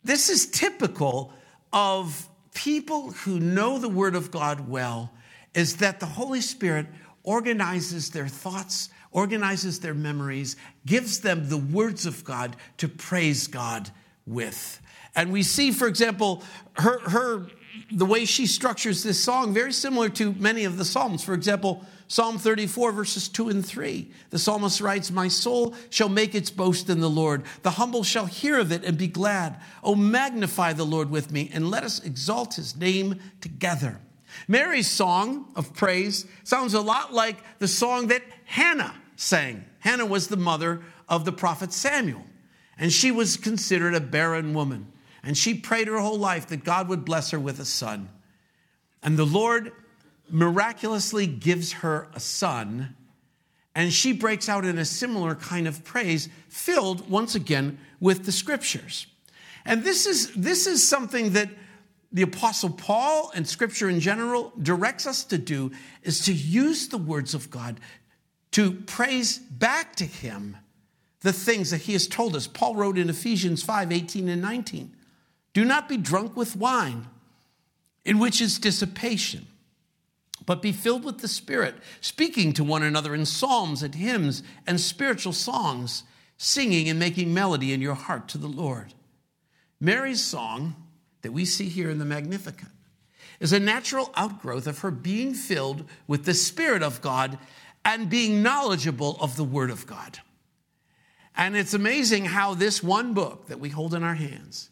this 0.02 0.30
is 0.30 0.46
typical 0.46 1.32
of 1.72 2.26
people 2.54 3.10
who 3.10 3.38
know 3.38 3.78
the 3.78 3.88
Word 3.88 4.14
of 4.14 4.30
God 4.30 4.68
well, 4.68 5.12
is 5.54 5.76
that 5.76 6.00
the 6.00 6.06
Holy 6.06 6.40
Spirit 6.40 6.86
organizes 7.22 8.10
their 8.10 8.26
thoughts, 8.26 8.88
organizes 9.12 9.80
their 9.80 9.92
memories, 9.92 10.56
gives 10.86 11.20
them 11.20 11.50
the 11.50 11.58
words 11.58 12.06
of 12.06 12.24
God 12.24 12.56
to 12.78 12.88
praise 12.88 13.46
God 13.46 13.90
with. 14.30 14.80
And 15.14 15.32
we 15.32 15.42
see, 15.42 15.72
for 15.72 15.88
example, 15.88 16.42
her, 16.74 17.00
her 17.00 17.46
the 17.90 18.06
way 18.06 18.24
she 18.24 18.46
structures 18.46 19.02
this 19.02 19.22
song 19.22 19.52
very 19.52 19.72
similar 19.72 20.08
to 20.10 20.32
many 20.34 20.64
of 20.64 20.78
the 20.78 20.84
Psalms. 20.84 21.24
For 21.24 21.34
example, 21.34 21.84
Psalm 22.08 22.38
34, 22.38 22.92
verses 22.92 23.28
2 23.28 23.50
and 23.50 23.64
3. 23.64 24.10
The 24.30 24.38
psalmist 24.38 24.80
writes, 24.80 25.10
My 25.10 25.28
soul 25.28 25.74
shall 25.90 26.08
make 26.08 26.34
its 26.34 26.50
boast 26.50 26.90
in 26.90 27.00
the 27.00 27.10
Lord. 27.10 27.44
The 27.62 27.70
humble 27.70 28.02
shall 28.02 28.26
hear 28.26 28.58
of 28.58 28.72
it 28.72 28.84
and 28.84 28.98
be 28.98 29.06
glad. 29.06 29.60
Oh, 29.84 29.94
magnify 29.94 30.72
the 30.72 30.84
Lord 30.84 31.10
with 31.10 31.30
me, 31.30 31.50
and 31.52 31.70
let 31.70 31.84
us 31.84 32.04
exalt 32.04 32.54
his 32.54 32.76
name 32.76 33.20
together. 33.40 34.00
Mary's 34.48 34.90
song 34.90 35.52
of 35.54 35.74
praise 35.74 36.26
sounds 36.44 36.74
a 36.74 36.80
lot 36.80 37.12
like 37.12 37.36
the 37.58 37.68
song 37.68 38.08
that 38.08 38.22
Hannah 38.44 38.94
sang. 39.14 39.64
Hannah 39.78 40.06
was 40.06 40.28
the 40.28 40.36
mother 40.36 40.82
of 41.08 41.24
the 41.24 41.32
prophet 41.32 41.72
Samuel, 41.72 42.24
and 42.80 42.90
she 42.90 43.10
was 43.10 43.36
considered 43.36 43.94
a 43.94 44.00
barren 44.00 44.54
woman. 44.54 44.90
And 45.22 45.36
she 45.36 45.52
prayed 45.52 45.86
her 45.86 45.98
whole 45.98 46.18
life 46.18 46.46
that 46.46 46.64
God 46.64 46.88
would 46.88 47.04
bless 47.04 47.30
her 47.30 47.38
with 47.38 47.60
a 47.60 47.64
son. 47.66 48.08
And 49.02 49.18
the 49.18 49.26
Lord 49.26 49.72
miraculously 50.30 51.26
gives 51.26 51.72
her 51.72 52.08
a 52.14 52.20
son, 52.20 52.96
and 53.74 53.92
she 53.92 54.12
breaks 54.12 54.48
out 54.48 54.64
in 54.64 54.78
a 54.78 54.84
similar 54.84 55.34
kind 55.34 55.68
of 55.68 55.84
praise, 55.84 56.30
filled 56.48 57.08
once 57.10 57.34
again 57.34 57.78
with 58.00 58.24
the 58.24 58.32
scriptures. 58.32 59.06
And 59.66 59.84
this 59.84 60.06
is, 60.06 60.32
this 60.34 60.66
is 60.66 60.86
something 60.86 61.34
that 61.34 61.50
the 62.12 62.22
apostle 62.22 62.70
paul 62.70 63.30
and 63.34 63.46
scripture 63.46 63.88
in 63.88 64.00
general 64.00 64.52
directs 64.60 65.06
us 65.06 65.22
to 65.24 65.38
do 65.38 65.70
is 66.02 66.24
to 66.24 66.32
use 66.32 66.88
the 66.88 66.98
words 66.98 67.34
of 67.34 67.50
god 67.50 67.78
to 68.50 68.72
praise 68.72 69.38
back 69.38 69.94
to 69.94 70.04
him 70.04 70.56
the 71.22 71.32
things 71.32 71.70
that 71.70 71.82
he 71.82 71.92
has 71.92 72.06
told 72.06 72.34
us 72.34 72.46
paul 72.46 72.74
wrote 72.74 72.98
in 72.98 73.10
ephesians 73.10 73.62
5 73.62 73.92
18 73.92 74.28
and 74.28 74.42
19 74.42 74.94
do 75.52 75.64
not 75.64 75.88
be 75.88 75.96
drunk 75.96 76.36
with 76.36 76.56
wine 76.56 77.06
in 78.04 78.18
which 78.18 78.40
is 78.40 78.58
dissipation 78.58 79.46
but 80.46 80.62
be 80.62 80.72
filled 80.72 81.04
with 81.04 81.18
the 81.18 81.28
Spirit, 81.28 81.76
speaking 82.00 82.52
to 82.54 82.64
one 82.64 82.82
another 82.82 83.14
in 83.14 83.26
psalms 83.26 83.82
and 83.82 83.94
hymns 83.94 84.42
and 84.66 84.80
spiritual 84.80 85.32
songs, 85.32 86.04
singing 86.38 86.88
and 86.88 86.98
making 86.98 87.32
melody 87.32 87.72
in 87.72 87.80
your 87.80 87.94
heart 87.94 88.28
to 88.28 88.38
the 88.38 88.48
Lord. 88.48 88.94
Mary's 89.80 90.24
song 90.24 90.74
that 91.22 91.32
we 91.32 91.44
see 91.44 91.68
here 91.68 91.90
in 91.90 91.98
the 91.98 92.04
Magnificat 92.04 92.68
is 93.38 93.52
a 93.52 93.60
natural 93.60 94.10
outgrowth 94.16 94.66
of 94.66 94.80
her 94.80 94.90
being 94.90 95.34
filled 95.34 95.84
with 96.06 96.24
the 96.24 96.34
Spirit 96.34 96.82
of 96.82 97.00
God 97.00 97.38
and 97.84 98.10
being 98.10 98.42
knowledgeable 98.42 99.16
of 99.20 99.36
the 99.36 99.44
Word 99.44 99.70
of 99.70 99.86
God. 99.86 100.18
And 101.40 101.56
it's 101.56 101.72
amazing 101.72 102.26
how 102.26 102.52
this 102.52 102.82
one 102.82 103.14
book 103.14 103.46
that 103.46 103.58
we 103.58 103.70
hold 103.70 103.94
in 103.94 104.02
our 104.02 104.14
hands 104.14 104.68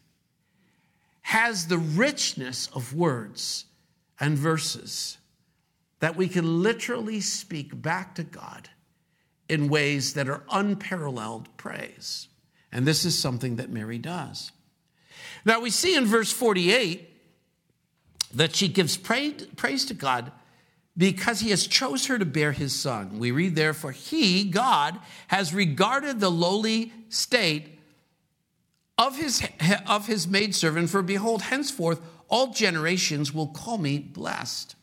has 1.22 1.68
the 1.68 1.78
richness 1.78 2.68
of 2.74 2.92
words 2.94 3.64
and 4.20 4.36
verses 4.36 5.16
that 6.00 6.14
we 6.14 6.28
can 6.28 6.62
literally 6.62 7.22
speak 7.22 7.80
back 7.80 8.14
to 8.16 8.22
God 8.22 8.68
in 9.48 9.70
ways 9.70 10.12
that 10.12 10.28
are 10.28 10.44
unparalleled 10.50 11.48
praise. 11.56 12.28
And 12.70 12.86
this 12.86 13.06
is 13.06 13.18
something 13.18 13.56
that 13.56 13.70
Mary 13.70 13.96
does. 13.96 14.52
Now 15.46 15.60
we 15.60 15.70
see 15.70 15.96
in 15.96 16.04
verse 16.04 16.30
48 16.32 17.08
that 18.34 18.54
she 18.54 18.68
gives 18.68 18.98
praise 18.98 19.86
to 19.86 19.94
God 19.94 20.32
because 20.98 21.38
he 21.40 21.50
has 21.50 21.66
chose 21.68 22.06
her 22.06 22.18
to 22.18 22.26
bear 22.26 22.50
his 22.50 22.74
son. 22.74 23.20
We 23.20 23.30
read 23.30 23.54
therefore 23.54 23.92
he, 23.92 24.44
God, 24.44 24.98
has 25.28 25.54
regarded 25.54 26.18
the 26.18 26.30
lowly 26.30 26.92
state 27.08 27.78
of 28.98 29.16
his, 29.16 29.46
of 29.86 30.08
his 30.08 30.26
maidservant, 30.26 30.90
for 30.90 31.02
behold, 31.02 31.42
henceforth 31.42 32.00
all 32.28 32.52
generations 32.52 33.32
will 33.32 33.46
call 33.46 33.78
me 33.78 34.00
blessed. 34.00 34.74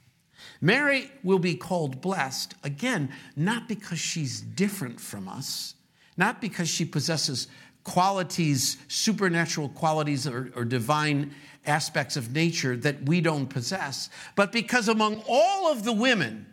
Mary 0.62 1.12
will 1.22 1.38
be 1.38 1.54
called 1.54 2.00
blessed, 2.00 2.56
again, 2.64 3.12
not 3.36 3.68
because 3.68 4.00
she's 4.00 4.40
different 4.40 5.02
from 5.02 5.28
us, 5.28 5.76
not 6.16 6.40
because 6.40 6.70
she 6.70 6.86
possesses 6.86 7.50
qualities, 7.84 8.78
supernatural 8.88 9.70
qualities 9.70 10.26
or, 10.26 10.52
or, 10.56 10.66
divine 10.66 11.32
aspects 11.68 12.16
of 12.16 12.34
nature 12.34 12.76
that 12.78 13.04
we 13.04 13.22
don't 13.22 13.48
possess, 13.48 14.10
but 14.36 14.52
because 14.52 14.88
among 14.88 15.24
all 15.28 15.72
of 15.72 15.84
the 15.84 15.94
women 15.94 16.46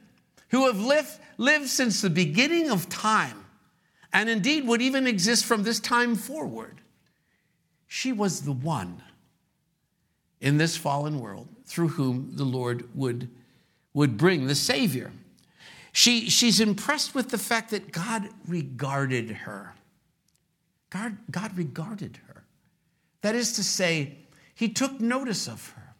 who 0.48 0.66
have 0.66 0.80
lived, 0.80 1.18
lived 1.38 1.68
since 1.68 2.00
the 2.00 2.10
beginning 2.10 2.70
of 2.70 2.88
time, 2.88 3.44
and 4.12 4.28
indeed 4.28 4.66
would 4.66 4.82
even 4.82 5.06
exist 5.06 5.44
from 5.44 5.62
this 5.62 5.80
time 5.80 6.14
forward, 6.16 6.80
she 7.86 8.12
was 8.12 8.42
the 8.42 8.52
one 8.52 9.02
in 10.40 10.58
this 10.58 10.76
fallen 10.76 11.20
world 11.20 11.48
through 11.64 11.88
whom 11.88 12.30
the 12.34 12.44
Lord 12.44 12.88
would 12.94 13.28
would 13.94 14.16
bring 14.16 14.46
the 14.46 14.54
Savior. 14.54 15.12
She, 15.92 16.30
she's 16.30 16.60
impressed 16.60 17.14
with 17.14 17.28
the 17.28 17.38
fact 17.38 17.70
that 17.70 17.92
God 17.92 18.28
regarded 18.46 19.30
her. 19.30 19.74
God, 20.90 21.18
God 21.30 21.56
regarded 21.56 22.18
her. 22.28 22.44
That 23.20 23.34
is 23.34 23.52
to 23.54 23.64
say, 23.64 24.16
He 24.62 24.68
took 24.68 25.00
notice 25.00 25.48
of 25.48 25.70
her. 25.70 25.96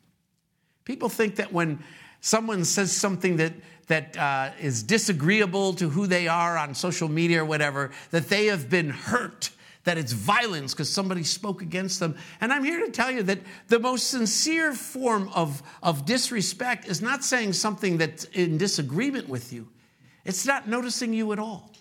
People 0.85 1.09
think 1.09 1.35
that 1.35 1.53
when 1.53 1.83
someone 2.21 2.65
says 2.65 2.93
something 2.93 3.39
that, 3.39 3.55
that 3.89 4.17
uh, 4.17 4.53
is 4.61 4.85
disagreeable 4.85 5.73
to 5.75 5.89
who 5.89 6.07
they 6.07 6.29
are 6.29 6.57
on 6.57 6.73
social 6.73 7.09
media 7.09 7.43
or 7.43 7.45
whatever, 7.45 7.91
that 8.13 8.29
they 8.29 8.47
have 8.47 8.71
been 8.71 8.91
hurt 8.91 9.51
that 9.83 9.99
it's 9.99 10.13
violence 10.13 10.75
because 10.75 10.89
somebody 10.89 11.25
spoke 11.25 11.61
against 11.61 11.99
them. 11.99 12.17
And 12.41 12.53
I'm 12.53 12.63
here 12.63 12.87
to 12.87 12.93
tell 12.93 13.11
you 13.11 13.25
that 13.25 13.41
the 13.67 13.81
most 13.81 14.07
sincere 14.07 14.75
form 14.75 15.29
of, 15.35 15.61
of 15.83 16.05
disrespect 16.05 16.87
is 16.87 17.03
not 17.03 17.25
saying 17.25 17.55
something 17.55 17.99
that's 17.99 18.27
in 18.27 18.59
disagreement 18.59 19.29
with 19.29 19.53
you, 19.53 19.71
it's 20.25 20.47
not 20.47 20.69
noticing 20.69 21.13
you 21.13 21.33
at 21.33 21.41
all. 21.41 21.73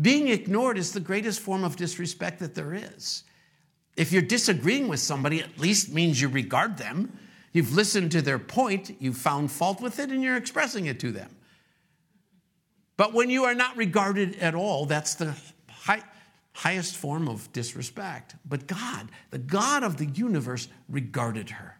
Being 0.00 0.28
ignored 0.28 0.78
is 0.78 0.92
the 0.92 1.00
greatest 1.00 1.40
form 1.40 1.64
of 1.64 1.76
disrespect 1.76 2.38
that 2.38 2.54
there 2.54 2.72
is. 2.72 3.24
If 3.96 4.12
you're 4.12 4.22
disagreeing 4.22 4.88
with 4.88 5.00
somebody, 5.00 5.40
at 5.40 5.58
least 5.58 5.92
means 5.92 6.20
you 6.20 6.28
regard 6.28 6.78
them. 6.78 7.18
You've 7.52 7.74
listened 7.74 8.12
to 8.12 8.22
their 8.22 8.38
point, 8.38 8.96
you've 8.98 9.18
found 9.18 9.52
fault 9.52 9.80
with 9.80 9.98
it, 9.98 10.10
and 10.10 10.22
you're 10.22 10.36
expressing 10.36 10.86
it 10.86 10.98
to 11.00 11.12
them. 11.12 11.36
But 12.96 13.12
when 13.12 13.30
you 13.30 13.44
are 13.44 13.54
not 13.54 13.76
regarded 13.76 14.36
at 14.36 14.54
all, 14.54 14.86
that's 14.86 15.14
the 15.14 15.36
high, 15.68 16.02
highest 16.52 16.96
form 16.96 17.28
of 17.28 17.52
disrespect. 17.52 18.36
But 18.46 18.66
God, 18.66 19.10
the 19.30 19.38
God 19.38 19.82
of 19.82 19.98
the 19.98 20.06
universe, 20.06 20.68
regarded 20.88 21.50
her. 21.50 21.78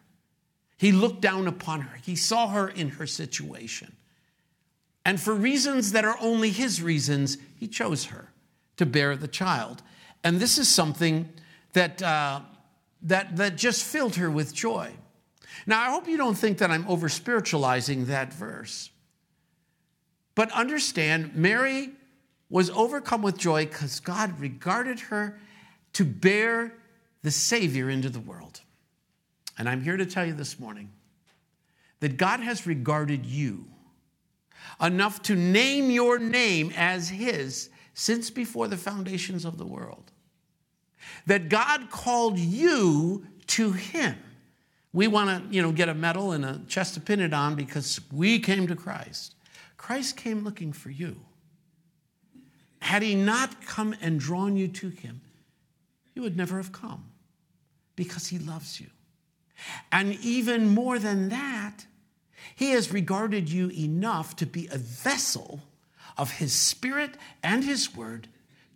He 0.77 0.91
looked 0.91 1.21
down 1.21 1.47
upon 1.47 1.81
her, 1.81 1.97
he 2.03 2.15
saw 2.15 2.49
her 2.49 2.67
in 2.67 2.89
her 2.89 3.07
situation. 3.07 3.95
And 5.05 5.19
for 5.19 5.33
reasons 5.33 5.91
that 5.91 6.05
are 6.05 6.17
only 6.21 6.49
his 6.49 6.81
reasons, 6.81 7.37
he 7.57 7.67
chose 7.67 8.05
her 8.05 8.29
to 8.77 8.85
bear 8.85 9.15
the 9.15 9.27
child. 9.27 9.81
And 10.23 10.39
this 10.39 10.57
is 10.57 10.69
something 10.69 11.29
that, 11.73 12.01
uh, 12.01 12.41
that, 13.03 13.35
that 13.35 13.55
just 13.57 13.83
filled 13.83 14.15
her 14.15 14.29
with 14.29 14.53
joy. 14.53 14.91
Now, 15.65 15.81
I 15.81 15.91
hope 15.91 16.07
you 16.07 16.17
don't 16.17 16.37
think 16.37 16.57
that 16.59 16.71
I'm 16.71 16.87
over 16.87 17.09
spiritualizing 17.09 18.05
that 18.05 18.33
verse. 18.33 18.89
But 20.35 20.51
understand, 20.51 21.35
Mary 21.35 21.91
was 22.49 22.69
overcome 22.71 23.21
with 23.21 23.37
joy 23.37 23.65
because 23.65 23.99
God 23.99 24.39
regarded 24.39 24.99
her 25.01 25.39
to 25.93 26.05
bear 26.05 26.73
the 27.21 27.31
Savior 27.31 27.89
into 27.89 28.09
the 28.09 28.19
world. 28.19 28.61
And 29.57 29.69
I'm 29.69 29.81
here 29.81 29.97
to 29.97 30.05
tell 30.05 30.25
you 30.25 30.33
this 30.33 30.59
morning 30.59 30.91
that 31.99 32.17
God 32.17 32.39
has 32.39 32.67
regarded 32.67 33.25
you 33.25 33.65
enough 34.81 35.21
to 35.23 35.35
name 35.35 35.91
your 35.91 36.19
name 36.19 36.73
as 36.75 37.09
His 37.09 37.69
since 37.93 38.29
before 38.29 38.67
the 38.67 38.77
foundations 38.77 39.45
of 39.45 39.57
the 39.57 39.65
world. 39.65 40.11
That 41.25 41.49
God 41.49 41.89
called 41.89 42.37
you 42.37 43.25
to 43.47 43.71
Him. 43.71 44.15
We 44.91 45.07
want 45.07 45.49
to, 45.49 45.55
you 45.55 45.61
know, 45.61 45.71
get 45.71 45.89
a 45.89 45.93
medal 45.93 46.31
and 46.31 46.45
a 46.45 46.61
chest 46.67 46.93
to 46.93 47.01
pin 47.01 47.19
it 47.19 47.33
on 47.33 47.55
because 47.55 47.99
we 48.11 48.39
came 48.39 48.67
to 48.67 48.75
Christ. 48.75 49.35
Christ 49.77 50.17
came 50.17 50.43
looking 50.43 50.71
for 50.71 50.89
you. 50.89 51.17
Had 52.79 53.01
he 53.01 53.15
not 53.15 53.65
come 53.65 53.95
and 54.01 54.19
drawn 54.19 54.55
you 54.55 54.67
to 54.67 54.89
him, 54.89 55.21
you 56.13 56.21
would 56.21 56.37
never 56.37 56.57
have 56.57 56.71
come 56.71 57.05
because 57.95 58.27
he 58.27 58.37
loves 58.37 58.79
you. 58.79 58.87
And 59.91 60.13
even 60.21 60.67
more 60.67 60.99
than 60.99 61.29
that, 61.29 61.85
he 62.55 62.71
has 62.71 62.91
regarded 62.91 63.49
you 63.49 63.69
enough 63.69 64.35
to 64.37 64.45
be 64.45 64.67
a 64.67 64.77
vessel 64.77 65.61
of 66.17 66.31
his 66.31 66.53
spirit 66.53 67.11
and 67.41 67.63
his 67.63 67.95
word 67.95 68.27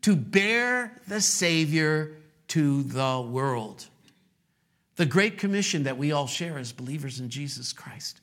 to 0.02 0.16
bear 0.16 0.94
the 1.08 1.22
Savior 1.22 2.17
to 2.50 2.84
the 2.84 3.22
world. 3.22 3.86
The 4.96 5.06
Great 5.06 5.38
Commission 5.38 5.84
that 5.84 5.98
we 5.98 6.12
all 6.12 6.28
share 6.28 6.58
as 6.58 6.72
believers 6.72 7.20
in 7.20 7.30
Jesus 7.30 7.72
Christ 7.74 8.20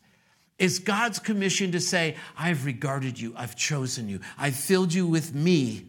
is 0.59 0.79
God's 0.79 1.19
commission 1.19 1.73
to 1.73 1.81
say, 1.81 2.17
I've 2.37 2.65
regarded 2.65 3.19
you, 3.19 3.35
I've 3.37 3.57
chosen 3.57 4.09
you, 4.09 4.21
I've 4.39 4.57
filled 4.57 4.93
you 4.93 5.07
with 5.07 5.35
me. 5.35 5.87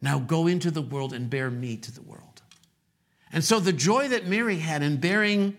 Now 0.00 0.18
go 0.18 0.46
into 0.46 0.70
the 0.70 0.82
world 0.82 1.12
and 1.12 1.30
bear 1.30 1.50
me 1.50 1.76
to 1.78 1.92
the 1.92 2.02
world. 2.02 2.42
And 3.32 3.42
so 3.42 3.58
the 3.58 3.72
joy 3.72 4.08
that 4.08 4.26
Mary 4.26 4.58
had 4.58 4.82
in 4.82 4.98
bearing, 4.98 5.56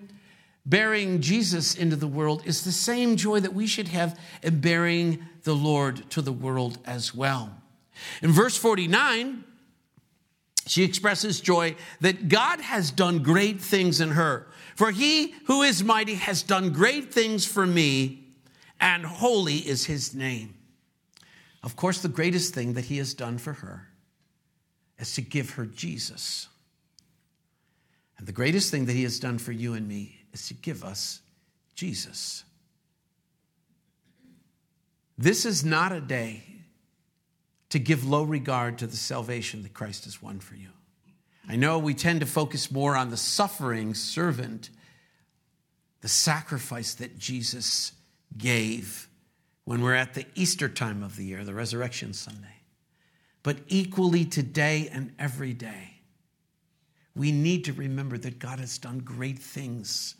bearing 0.65 1.21
Jesus 1.21 1.75
into 1.75 1.95
the 1.95 2.07
world 2.07 2.43
is 2.45 2.63
the 2.63 2.71
same 2.71 3.17
joy 3.17 3.39
that 3.39 3.53
we 3.53 3.67
should 3.67 3.89
have 3.89 4.19
in 4.43 4.61
bearing 4.61 5.25
the 5.43 5.55
Lord 5.55 6.09
to 6.11 6.21
the 6.21 6.31
world 6.31 6.77
as 6.85 7.13
well. 7.13 7.51
In 8.21 8.31
verse 8.31 8.55
49, 8.55 9.43
she 10.65 10.83
expresses 10.83 11.39
joy 11.39 11.75
that 12.01 12.27
God 12.27 12.59
has 12.59 12.91
done 12.91 13.21
great 13.21 13.61
things 13.61 14.01
in 14.01 14.11
her. 14.11 14.47
For 14.75 14.91
he 14.91 15.33
who 15.45 15.61
is 15.61 15.83
mighty 15.83 16.15
has 16.15 16.43
done 16.43 16.71
great 16.71 17.13
things 17.13 17.45
for 17.45 17.65
me, 17.65 18.23
and 18.79 19.05
holy 19.05 19.57
is 19.57 19.85
his 19.85 20.13
name. 20.13 20.55
Of 21.63 21.75
course, 21.75 22.01
the 22.01 22.09
greatest 22.09 22.53
thing 22.53 22.73
that 22.73 22.85
he 22.85 22.97
has 22.97 23.13
done 23.13 23.37
for 23.37 23.53
her 23.53 23.87
is 24.99 25.13
to 25.15 25.21
give 25.21 25.51
her 25.51 25.65
Jesus. 25.65 26.47
And 28.17 28.27
the 28.27 28.33
greatest 28.33 28.71
thing 28.71 28.85
that 28.85 28.93
he 28.93 29.03
has 29.03 29.19
done 29.19 29.37
for 29.37 29.51
you 29.51 29.73
and 29.73 29.87
me 29.87 30.17
is 30.33 30.47
to 30.47 30.53
give 30.53 30.83
us 30.83 31.21
Jesus. 31.75 32.43
This 35.17 35.45
is 35.45 35.63
not 35.63 35.91
a 35.91 36.01
day 36.01 36.43
to 37.75 37.79
give 37.79 38.07
low 38.07 38.23
regard 38.23 38.77
to 38.77 38.87
the 38.87 38.95
salvation 38.95 39.61
that 39.61 39.73
Christ 39.73 40.05
has 40.05 40.21
won 40.21 40.39
for 40.39 40.55
you. 40.55 40.69
I 41.45 41.57
know 41.57 41.77
we 41.77 41.93
tend 41.93 42.21
to 42.21 42.25
focus 42.25 42.71
more 42.71 42.95
on 42.95 43.09
the 43.09 43.17
suffering 43.17 43.93
servant, 43.93 44.69
the 45.99 46.07
sacrifice 46.07 46.93
that 46.93 47.19
Jesus 47.19 47.91
gave 48.37 49.09
when 49.65 49.81
we're 49.81 49.93
at 49.93 50.13
the 50.13 50.25
Easter 50.35 50.69
time 50.69 51.03
of 51.03 51.17
the 51.17 51.25
year, 51.25 51.43
the 51.43 51.53
Resurrection 51.53 52.13
Sunday. 52.13 52.61
But 53.43 53.57
equally 53.67 54.23
today 54.23 54.87
and 54.89 55.13
every 55.19 55.51
day, 55.51 55.95
we 57.13 57.33
need 57.33 57.65
to 57.65 57.73
remember 57.73 58.17
that 58.19 58.39
God 58.39 58.59
has 58.59 58.77
done 58.77 58.99
great 58.99 59.39
things 59.39 60.15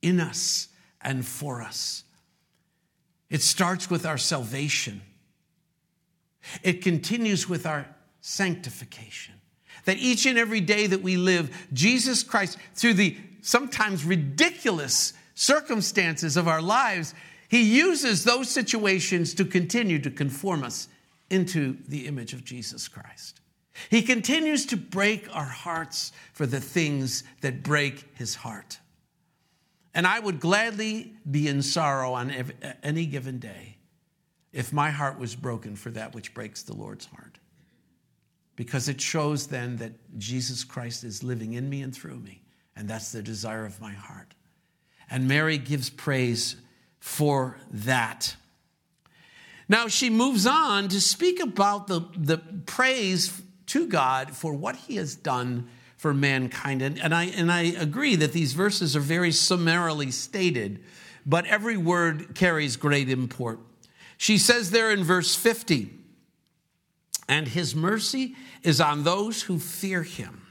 in 0.00 0.20
us 0.20 0.68
and 1.00 1.26
for 1.26 1.60
us. 1.60 2.04
It 3.30 3.42
starts 3.42 3.90
with 3.90 4.06
our 4.06 4.16
salvation. 4.16 5.02
It 6.62 6.82
continues 6.82 7.48
with 7.48 7.66
our 7.66 7.86
sanctification. 8.20 9.34
That 9.84 9.98
each 9.98 10.26
and 10.26 10.38
every 10.38 10.60
day 10.60 10.86
that 10.86 11.02
we 11.02 11.16
live, 11.16 11.68
Jesus 11.72 12.22
Christ, 12.22 12.58
through 12.74 12.94
the 12.94 13.16
sometimes 13.40 14.04
ridiculous 14.04 15.14
circumstances 15.34 16.36
of 16.36 16.48
our 16.48 16.60
lives, 16.60 17.14
He 17.48 17.62
uses 17.62 18.24
those 18.24 18.50
situations 18.50 19.34
to 19.34 19.44
continue 19.44 19.98
to 20.00 20.10
conform 20.10 20.62
us 20.62 20.88
into 21.30 21.78
the 21.88 22.06
image 22.06 22.32
of 22.32 22.44
Jesus 22.44 22.88
Christ. 22.88 23.40
He 23.88 24.02
continues 24.02 24.66
to 24.66 24.76
break 24.76 25.34
our 25.34 25.44
hearts 25.44 26.12
for 26.34 26.44
the 26.44 26.60
things 26.60 27.24
that 27.40 27.62
break 27.62 28.04
His 28.16 28.34
heart. 28.34 28.78
And 29.94 30.06
I 30.06 30.20
would 30.20 30.40
gladly 30.40 31.14
be 31.28 31.48
in 31.48 31.62
sorrow 31.62 32.12
on 32.12 32.52
any 32.82 33.06
given 33.06 33.38
day 33.38 33.76
if 34.52 34.72
my 34.72 34.90
heart 34.90 35.18
was 35.18 35.36
broken 35.36 35.76
for 35.76 35.90
that 35.90 36.14
which 36.14 36.34
breaks 36.34 36.62
the 36.62 36.74
Lord's 36.74 37.06
heart. 37.06 37.38
Because 38.56 38.88
it 38.88 39.00
shows 39.00 39.46
then 39.46 39.76
that 39.76 39.92
Jesus 40.18 40.64
Christ 40.64 41.04
is 41.04 41.22
living 41.22 41.54
in 41.54 41.68
me 41.68 41.82
and 41.82 41.94
through 41.94 42.18
me, 42.18 42.42
and 42.76 42.88
that's 42.88 43.12
the 43.12 43.22
desire 43.22 43.64
of 43.64 43.80
my 43.80 43.92
heart. 43.92 44.34
And 45.08 45.26
Mary 45.26 45.58
gives 45.58 45.90
praise 45.90 46.56
for 46.98 47.58
that. 47.70 48.36
Now 49.68 49.88
she 49.88 50.10
moves 50.10 50.46
on 50.46 50.88
to 50.88 51.00
speak 51.00 51.40
about 51.40 51.86
the, 51.86 52.00
the 52.16 52.38
praise 52.66 53.40
to 53.66 53.86
God 53.86 54.32
for 54.32 54.52
what 54.52 54.74
he 54.74 54.96
has 54.96 55.14
done 55.14 55.68
for 55.96 56.12
mankind. 56.12 56.82
And, 56.82 56.98
and, 57.00 57.14
I, 57.14 57.24
and 57.26 57.52
I 57.52 57.62
agree 57.62 58.16
that 58.16 58.32
these 58.32 58.52
verses 58.52 58.96
are 58.96 59.00
very 59.00 59.30
summarily 59.30 60.10
stated, 60.10 60.82
but 61.24 61.46
every 61.46 61.76
word 61.76 62.34
carries 62.34 62.76
great 62.76 63.08
import. 63.08 63.60
She 64.20 64.36
says 64.36 64.70
there 64.70 64.90
in 64.90 65.02
verse 65.02 65.34
50, 65.34 65.88
and 67.26 67.48
his 67.48 67.74
mercy 67.74 68.36
is 68.62 68.78
on 68.78 69.02
those 69.02 69.40
who 69.40 69.58
fear 69.58 70.02
him. 70.02 70.46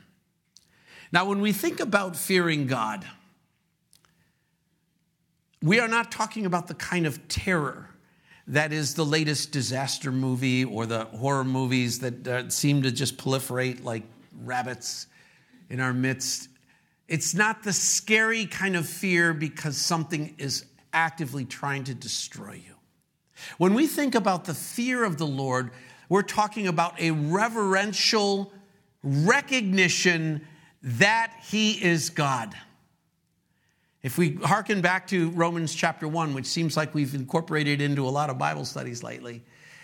Now, 1.12 1.26
when 1.26 1.40
we 1.40 1.52
think 1.52 1.80
about 1.80 2.16
fearing 2.16 2.66
God, 2.66 3.06
we 5.62 5.80
are 5.80 5.88
not 5.88 6.12
talking 6.12 6.48
about 6.48 6.66
the 6.66 6.74
kind 6.74 7.06
of 7.06 7.28
terror 7.28 7.92
that 8.48 8.74
is 8.74 8.96
the 8.96 9.06
latest 9.06 9.52
disaster 9.52 10.12
movie 10.12 10.66
or 10.66 10.88
the 10.88 11.06
horror 11.06 11.44
movies 11.44 12.00
that 12.00 12.28
uh, 12.28 12.50
seem 12.50 12.82
to 12.82 12.92
just 12.92 13.18
proliferate 13.18 13.84
like 13.84 14.02
rabbits 14.42 15.06
in 15.70 15.80
our 15.80 15.94
midst. 15.94 16.50
It's 17.08 17.36
not 17.36 17.62
the 17.62 17.74
scary 17.74 18.48
kind 18.48 18.76
of 18.76 18.90
fear 18.90 19.32
because 19.32 19.78
something 19.78 20.34
is 20.40 20.66
actively 20.92 21.46
trying 21.46 21.84
to 21.84 21.94
destroy 21.94 22.54
you. 22.54 22.74
When 23.58 23.74
we 23.74 23.88
think 23.88 24.16
about 24.16 24.46
the 24.46 24.54
fear 24.54 25.04
of 25.04 25.18
the 25.18 25.28
Lord, 25.28 25.72
we're 26.08 26.22
talking 26.22 26.68
about 26.68 27.00
a 27.00 27.12
reverential 27.12 28.52
recognition 29.04 30.46
that 30.82 31.34
He 31.50 31.84
is 31.84 32.10
God. 32.10 32.56
If 34.02 34.18
we 34.18 34.36
hearken 34.36 34.82
back 34.82 35.08
to 35.08 35.30
Romans 35.32 35.76
chapter 35.76 36.08
1, 36.08 36.34
which 36.34 36.46
seems 36.46 36.78
like 36.78 36.94
we've 36.94 37.14
incorporated 37.14 37.82
into 37.82 38.08
a 38.08 38.10
lot 38.10 38.30
of 38.30 38.38
Bible 38.38 38.64
studies 38.64 39.04
lately, 39.04 39.44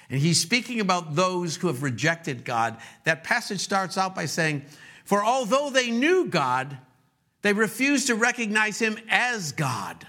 and 0.10 0.20
he's 0.20 0.40
speaking 0.40 0.80
about 0.80 1.16
those 1.16 1.56
who 1.56 1.68
have 1.68 1.84
rejected 1.84 2.46
God, 2.46 2.78
that 3.04 3.24
passage 3.24 3.60
starts 3.60 3.98
out 3.98 4.16
by 4.16 4.26
saying, 4.26 4.64
For 5.04 5.24
although 5.24 5.70
they 5.70 5.92
knew 5.92 6.28
God, 6.28 6.78
they 7.42 7.54
refused 7.54 8.08
to 8.08 8.16
recognize 8.16 8.80
him 8.80 8.98
as 9.10 9.52
God. 9.52 10.08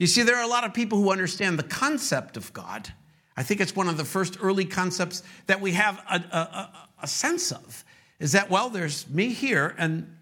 You 0.00 0.06
see, 0.06 0.22
there 0.22 0.36
are 0.36 0.42
a 0.42 0.48
lot 0.48 0.64
of 0.64 0.72
people 0.72 0.98
who 0.98 1.12
understand 1.12 1.58
the 1.58 1.62
concept 1.62 2.38
of 2.38 2.50
God. 2.54 2.90
I 3.36 3.42
think 3.42 3.60
it's 3.60 3.76
one 3.76 3.86
of 3.86 3.98
the 3.98 4.04
first 4.04 4.38
early 4.40 4.64
concepts 4.64 5.22
that 5.46 5.60
we 5.60 5.72
have 5.72 5.98
a, 6.10 6.14
a, 6.14 6.88
a, 7.02 7.06
sense 7.06 7.52
of 7.52 7.84
is 8.18 8.32
that, 8.32 8.48
well, 8.48 8.70
there's 8.70 9.06
me 9.10 9.28
here, 9.28 9.74
and 9.76 10.16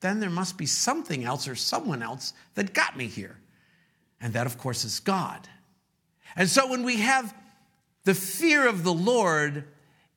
then 0.00 0.20
there 0.20 0.28
must 0.28 0.58
be 0.58 0.66
something 0.66 1.24
else 1.24 1.48
or 1.48 1.54
someone 1.54 2.02
else 2.02 2.34
that 2.54 2.74
got 2.74 2.98
me 2.98 3.06
here. 3.06 3.38
And 4.20 4.34
that, 4.34 4.44
of 4.44 4.58
course, 4.58 4.84
is 4.84 5.00
God. 5.00 5.48
And 6.36 6.46
so 6.46 6.68
when 6.68 6.82
we 6.82 6.98
have 6.98 7.34
the 8.04 8.14
fear 8.14 8.68
of 8.68 8.84
the 8.84 8.92
Lord, 8.92 9.64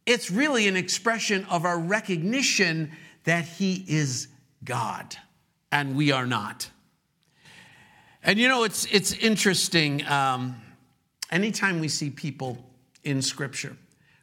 it's 0.05 0.29
really 0.29 0.67
an 0.67 0.75
expression 0.75 1.45
of 1.45 1.63
our 1.63 1.79
recognition 1.79 2.91
that 3.23 3.45
He 3.45 3.85
is 3.87 4.27
God 4.65 5.15
and 5.71 5.95
we 5.95 6.11
are 6.11 6.25
not. 6.25 6.69
And 8.23 8.39
you 8.39 8.47
know, 8.47 8.63
it's, 8.63 8.85
it's 8.85 9.13
interesting. 9.13 10.05
Um, 10.05 10.61
anytime 11.31 11.79
we 11.79 11.87
see 11.87 12.09
people 12.09 12.57
in 13.03 13.21
Scripture 13.21 13.75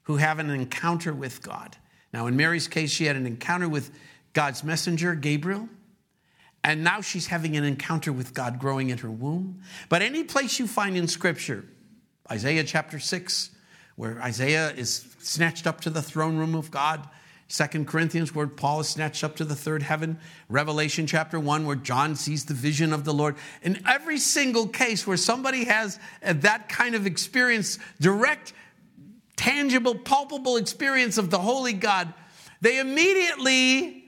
who 0.05 0.17
have 0.17 0.39
an 0.39 0.51
encounter 0.51 1.13
with 1.13 1.43
God. 1.43 1.77
Now, 2.13 2.27
in 2.27 2.37
Mary's 2.37 2.69
case, 2.69 2.91
she 2.91 3.07
had 3.07 3.17
an 3.17 3.27
encounter 3.27 3.69
with 3.69 3.91
God's 4.33 4.63
messenger, 4.63 5.15
Gabriel. 5.15 5.69
And 6.63 6.85
now 6.85 7.01
she's 7.01 7.27
having 7.27 7.57
an 7.57 7.65
encounter 7.65 8.13
with 8.13 8.33
God 8.33 8.59
growing 8.59 8.91
in 8.91 8.99
her 8.99 9.11
womb. 9.11 9.63
But 9.89 10.03
any 10.03 10.25
place 10.25 10.59
you 10.59 10.67
find 10.67 10.97
in 10.97 11.09
Scripture, 11.09 11.65
Isaiah 12.31 12.65
chapter 12.65 12.99
6, 12.99 13.51
where 13.97 14.21
Isaiah 14.23 14.71
is 14.71 15.05
snatched 15.19 15.67
up 15.67 15.81
to 15.83 15.91
the 15.91 16.03
throne 16.03 16.37
room 16.37 16.55
of 16.55 16.71
God, 16.71 17.07
Second 17.49 17.87
Corinthians, 17.87 18.35
where 18.35 18.47
Paul 18.47 18.81
is 18.81 18.89
snatched 18.89 19.23
up 19.23 19.37
to 19.37 19.45
the 19.45 19.55
third 19.55 19.83
heaven. 19.83 20.19
Revelation 20.49 21.07
chapter 21.07 21.39
1, 21.39 21.67
where 21.67 21.77
John 21.77 22.17
sees 22.17 22.47
the 22.47 22.55
vision 22.55 22.93
of 22.93 23.05
the 23.05 23.13
Lord. 23.13 23.37
In 23.63 23.83
every 23.87 24.19
single 24.19 24.67
case 24.67 25.07
where 25.07 25.17
somebody 25.17 25.65
has 25.65 25.99
uh, 26.25 26.33
that 26.39 26.69
kind 26.69 26.95
of 26.95 27.07
experience, 27.07 27.79
direct, 28.01 28.53
tangible, 29.37 29.95
palpable 29.95 30.57
experience 30.57 31.19
of 31.19 31.31
the 31.31 31.39
Holy 31.39 31.75
God, 31.75 32.13
they 32.61 32.79
immediately 32.81 34.05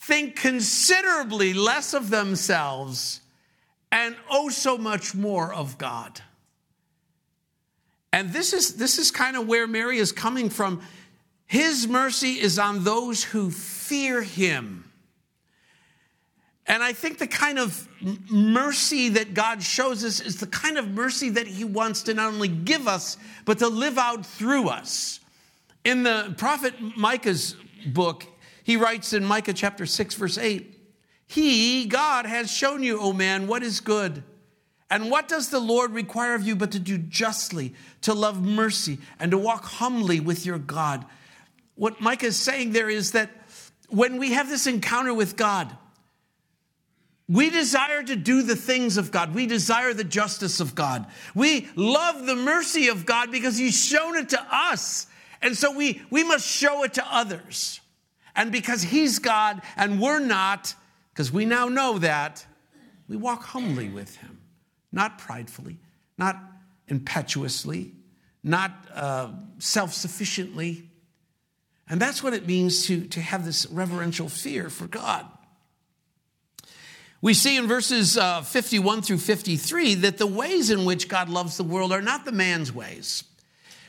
think 0.00 0.36
considerably 0.36 1.52
less 1.52 1.92
of 1.92 2.10
themselves 2.10 3.20
and 3.92 4.16
oh 4.30 4.48
so 4.48 4.78
much 4.78 5.14
more 5.14 5.52
of 5.52 5.78
God. 5.78 6.20
And 8.12 8.32
this 8.32 8.52
is, 8.52 8.76
this 8.76 8.98
is 8.98 9.10
kind 9.10 9.36
of 9.36 9.46
where 9.46 9.66
Mary 9.66 9.98
is 9.98 10.12
coming 10.12 10.48
from. 10.48 10.80
His 11.46 11.86
mercy 11.86 12.40
is 12.40 12.58
on 12.58 12.84
those 12.84 13.22
who 13.22 13.50
fear 13.50 14.22
him. 14.22 14.86
And 16.66 16.82
I 16.82 16.92
think 16.92 17.18
the 17.18 17.28
kind 17.28 17.58
of 17.58 17.88
mercy 18.30 19.10
that 19.10 19.34
God 19.34 19.62
shows 19.62 20.04
us 20.04 20.20
is 20.20 20.40
the 20.40 20.48
kind 20.48 20.78
of 20.78 20.88
mercy 20.88 21.30
that 21.30 21.46
He 21.46 21.62
wants 21.64 22.02
to 22.04 22.14
not 22.14 22.32
only 22.32 22.48
give 22.48 22.88
us, 22.88 23.16
but 23.44 23.58
to 23.60 23.68
live 23.68 23.98
out 23.98 24.26
through 24.26 24.68
us. 24.68 25.20
In 25.84 26.02
the 26.02 26.34
prophet 26.36 26.74
Micah's 26.96 27.54
book, 27.86 28.26
he 28.64 28.76
writes 28.76 29.12
in 29.12 29.24
Micah 29.24 29.52
chapter 29.52 29.86
6, 29.86 30.16
verse 30.16 30.38
8 30.38 30.76
He, 31.28 31.86
God, 31.86 32.26
has 32.26 32.50
shown 32.50 32.82
you, 32.82 32.98
O 32.98 33.12
man, 33.12 33.46
what 33.46 33.62
is 33.62 33.78
good. 33.78 34.24
And 34.90 35.08
what 35.10 35.28
does 35.28 35.50
the 35.50 35.60
Lord 35.60 35.92
require 35.92 36.34
of 36.34 36.44
you 36.44 36.56
but 36.56 36.72
to 36.72 36.80
do 36.80 36.98
justly, 36.98 37.74
to 38.02 38.12
love 38.12 38.42
mercy, 38.42 38.98
and 39.20 39.30
to 39.30 39.38
walk 39.38 39.64
humbly 39.64 40.18
with 40.18 40.44
your 40.44 40.58
God? 40.58 41.04
What 41.76 42.00
Micah 42.00 42.26
is 42.26 42.36
saying 42.36 42.72
there 42.72 42.90
is 42.90 43.12
that 43.12 43.30
when 43.88 44.18
we 44.18 44.32
have 44.32 44.48
this 44.48 44.66
encounter 44.66 45.14
with 45.14 45.36
God, 45.36 45.76
we 47.28 47.50
desire 47.50 48.02
to 48.02 48.16
do 48.16 48.42
the 48.42 48.56
things 48.56 48.96
of 48.96 49.10
God. 49.10 49.34
We 49.34 49.46
desire 49.46 49.92
the 49.92 50.04
justice 50.04 50.60
of 50.60 50.74
God. 50.74 51.06
We 51.34 51.68
love 51.74 52.26
the 52.26 52.36
mercy 52.36 52.88
of 52.88 53.04
God 53.04 53.32
because 53.32 53.58
He's 53.58 53.76
shown 53.76 54.16
it 54.16 54.28
to 54.30 54.46
us. 54.50 55.06
And 55.42 55.56
so 55.56 55.76
we, 55.76 56.02
we 56.10 56.22
must 56.24 56.46
show 56.46 56.84
it 56.84 56.94
to 56.94 57.04
others. 57.14 57.80
And 58.36 58.52
because 58.52 58.82
He's 58.82 59.18
God 59.18 59.60
and 59.76 60.00
we're 60.00 60.20
not, 60.20 60.74
because 61.12 61.32
we 61.32 61.44
now 61.44 61.68
know 61.68 61.98
that, 61.98 62.46
we 63.08 63.16
walk 63.16 63.42
humbly 63.42 63.88
with 63.88 64.16
Him, 64.16 64.40
not 64.92 65.18
pridefully, 65.18 65.78
not 66.16 66.36
impetuously, 66.86 67.92
not 68.44 68.72
uh, 68.94 69.32
self 69.58 69.92
sufficiently. 69.92 70.90
And 71.88 72.00
that's 72.00 72.22
what 72.22 72.34
it 72.34 72.46
means 72.46 72.86
to, 72.86 73.06
to 73.08 73.20
have 73.20 73.44
this 73.44 73.66
reverential 73.66 74.28
fear 74.28 74.68
for 74.70 74.86
God. 74.86 75.26
We 77.22 77.34
see 77.34 77.56
in 77.56 77.66
verses 77.66 78.16
uh, 78.16 78.42
51 78.42 79.02
through 79.02 79.18
53 79.18 79.94
that 79.96 80.18
the 80.18 80.26
ways 80.26 80.70
in 80.70 80.84
which 80.84 81.08
God 81.08 81.28
loves 81.28 81.56
the 81.56 81.64
world 81.64 81.92
are 81.92 82.02
not 82.02 82.24
the 82.24 82.32
man's 82.32 82.72
ways. 82.72 83.24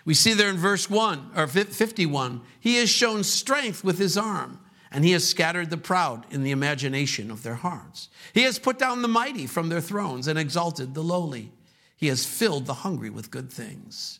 We 0.05 0.13
see 0.13 0.33
there 0.33 0.49
in 0.49 0.57
verse 0.57 0.89
1 0.89 1.31
or 1.35 1.47
51, 1.47 2.41
he 2.59 2.77
has 2.77 2.89
shown 2.89 3.23
strength 3.23 3.83
with 3.83 3.99
his 3.99 4.17
arm, 4.17 4.59
and 4.89 5.03
he 5.03 5.11
has 5.11 5.27
scattered 5.27 5.69
the 5.69 5.77
proud 5.77 6.25
in 6.31 6.43
the 6.43 6.51
imagination 6.51 7.29
of 7.29 7.43
their 7.43 7.55
hearts. 7.55 8.07
He 8.33 8.43
has 8.43 8.57
put 8.57 8.79
down 8.79 9.01
the 9.01 9.09
mighty 9.09 9.47
from 9.47 9.67
their 9.67 9.81
thrones 9.81 10.27
and 10.27 10.39
exalted 10.39 10.93
the 10.93 11.03
lowly. 11.03 11.51
He 11.97 12.07
has 12.07 12.25
filled 12.25 12.67
the 12.67 12.73
hungry 12.73 13.09
with 13.09 13.31
good 13.31 13.51
things, 13.51 14.19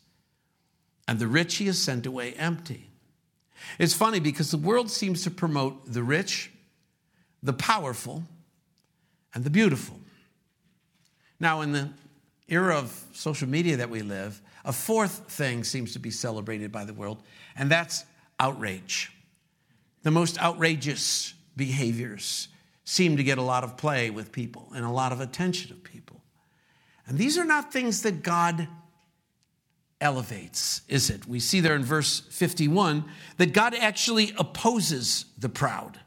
and 1.06 1.18
the 1.18 1.26
rich 1.26 1.56
he 1.56 1.66
has 1.66 1.78
sent 1.78 2.04
away 2.04 2.34
empty. 2.34 2.87
It's 3.78 3.94
funny 3.94 4.20
because 4.20 4.50
the 4.50 4.58
world 4.58 4.90
seems 4.90 5.22
to 5.24 5.30
promote 5.30 5.92
the 5.92 6.02
rich, 6.02 6.50
the 7.42 7.52
powerful, 7.52 8.24
and 9.34 9.44
the 9.44 9.50
beautiful. 9.50 9.98
Now, 11.40 11.60
in 11.60 11.72
the 11.72 11.90
era 12.48 12.76
of 12.76 13.04
social 13.12 13.48
media 13.48 13.76
that 13.76 13.90
we 13.90 14.02
live, 14.02 14.40
a 14.64 14.72
fourth 14.72 15.30
thing 15.30 15.64
seems 15.64 15.92
to 15.92 15.98
be 15.98 16.10
celebrated 16.10 16.72
by 16.72 16.84
the 16.84 16.94
world, 16.94 17.22
and 17.56 17.70
that's 17.70 18.04
outrage. 18.40 19.12
The 20.02 20.10
most 20.10 20.40
outrageous 20.40 21.34
behaviors 21.56 22.48
seem 22.84 23.16
to 23.16 23.22
get 23.22 23.38
a 23.38 23.42
lot 23.42 23.64
of 23.64 23.76
play 23.76 24.10
with 24.10 24.32
people 24.32 24.70
and 24.74 24.84
a 24.84 24.90
lot 24.90 25.12
of 25.12 25.20
attention 25.20 25.72
of 25.72 25.84
people. 25.84 26.22
And 27.06 27.18
these 27.18 27.38
are 27.38 27.44
not 27.44 27.72
things 27.72 28.02
that 28.02 28.22
God 28.22 28.68
elevates, 30.00 30.82
is 30.88 31.10
it? 31.10 31.26
We 31.26 31.40
see 31.40 31.60
there 31.60 31.74
in 31.74 31.84
verse 31.84 32.20
51 32.30 33.04
that 33.36 33.52
God 33.52 33.74
actually 33.74 34.32
opposes 34.38 35.24
the 35.38 35.48
proud. 35.48 35.98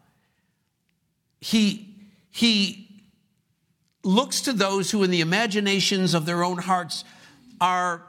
He, 1.39 1.95
he 2.29 3.03
looks 4.03 4.41
to 4.41 4.53
those 4.53 4.91
who, 4.91 5.03
in 5.03 5.11
the 5.11 5.21
imaginations 5.21 6.13
of 6.13 6.25
their 6.25 6.43
own 6.43 6.57
hearts, 6.57 7.03
are 7.59 8.03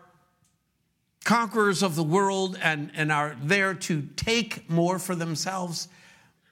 conquerors 1.25 1.83
of 1.83 1.95
the 1.97 2.03
world 2.03 2.59
and, 2.63 2.91
and 2.95 3.13
are 3.13 3.37
there 3.43 3.75
to 3.75 4.03
take 4.17 4.69
more 4.69 4.99
for 4.99 5.15
themselves. 5.15 5.89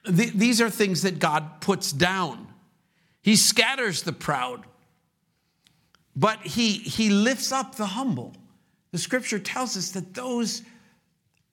Th- 0.06 0.32
these 0.32 0.60
are 0.60 0.70
things 0.70 1.02
that 1.02 1.18
God 1.18 1.60
puts 1.60 1.92
down. 1.92 2.48
He 3.22 3.36
scatters 3.36 4.02
the 4.02 4.12
proud, 4.12 4.64
but 6.16 6.40
he, 6.40 6.72
he 6.72 7.10
lifts 7.10 7.52
up 7.52 7.74
the 7.74 7.86
humble. 7.86 8.34
The 8.92 8.98
scripture 8.98 9.38
tells 9.38 9.76
us 9.76 9.90
that 9.90 10.14
those 10.14 10.62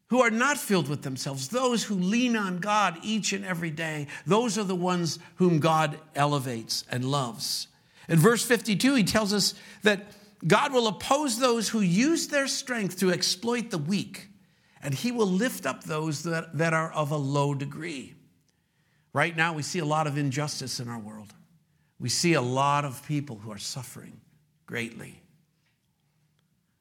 who 0.08 0.22
are 0.22 0.32
not 0.32 0.58
filled 0.58 0.88
with 0.88 1.02
themselves, 1.02 1.50
those 1.50 1.84
who 1.84 1.96
lean 1.96 2.36
on 2.36 2.60
God 2.60 2.98
each 3.04 3.34
and 3.34 3.46
every 3.46 3.72
day, 3.72 4.08
those 4.26 4.58
are 4.58 4.64
the 4.64 4.76
ones 4.76 5.20
whom 5.36 5.60
God 5.60 6.00
elevates 6.16 6.84
and 6.90 7.06
loves. 7.06 7.68
In 8.08 8.18
verse 8.18 8.44
52, 8.46 8.96
he 8.96 9.04
tells 9.04 9.34
us 9.34 9.54
that 9.84 10.08
God 10.46 10.72
will 10.72 10.88
oppose 10.88 11.40
those 11.40 11.70
who 11.70 11.82
use 11.82 12.28
their 12.28 12.48
strength 12.48 13.00
to 13.00 13.12
exploit 13.12 13.70
the 13.70 13.78
weak, 13.78 14.30
and 14.82 14.94
he 14.94 15.12
will 15.12 15.28
lift 15.28 15.66
up 15.66 15.84
those 15.84 16.24
that, 16.24 16.58
that 16.58 16.74
are 16.74 16.92
of 16.94 17.12
a 17.12 17.18
low 17.18 17.54
degree. 17.54 18.14
Right 19.14 19.36
now, 19.36 19.54
we 19.54 19.64
see 19.64 19.80
a 19.80 19.86
lot 19.86 20.08
of 20.08 20.18
injustice 20.18 20.80
in 20.80 20.88
our 20.88 21.00
world. 21.00 21.34
We 22.00 22.10
see 22.10 22.34
a 22.34 22.42
lot 22.42 22.86
of 22.86 23.06
people 23.08 23.38
who 23.38 23.52
are 23.52 23.58
suffering 23.58 24.22
greatly. 24.68 25.20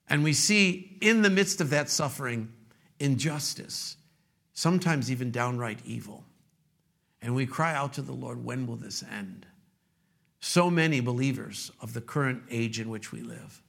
And 0.09 0.23
we 0.23 0.33
see 0.33 0.97
in 1.01 1.23
the 1.23 1.31
midst 1.31 1.61
of 1.61 1.71
that 1.71 1.89
suffering, 1.89 2.53
injustice, 3.01 3.97
sometimes 4.53 5.11
even 5.11 5.31
downright 5.31 5.81
evil. 5.85 6.25
And 7.21 7.35
we 7.35 7.47
cry 7.47 7.75
out 7.75 7.95
to 7.95 8.03
the 8.03 8.13
Lord, 8.13 8.45
when 8.45 8.67
will 8.67 8.77
this 8.77 9.03
end? 9.03 9.47
So 10.41 10.71
many 10.71 11.01
believers 11.01 11.73
of 11.81 11.93
the 11.93 12.01
current 12.01 12.43
age 12.51 12.79
in 12.79 12.89
which 12.89 13.11
we 13.11 13.21
live 13.21 13.63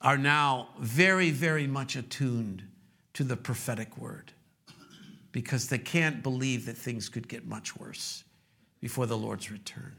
are 0.00 0.18
now 0.18 0.68
very, 0.78 1.30
very 1.30 1.66
much 1.66 1.96
attuned 1.96 2.62
to 3.14 3.24
the 3.24 3.36
prophetic 3.36 3.96
word 3.96 4.32
because 5.32 5.68
they 5.68 5.78
can't 5.78 6.22
believe 6.22 6.66
that 6.66 6.76
things 6.76 7.08
could 7.08 7.28
get 7.28 7.46
much 7.46 7.76
worse 7.76 8.24
before 8.80 9.06
the 9.06 9.16
Lord's 9.16 9.50
return. 9.50 9.96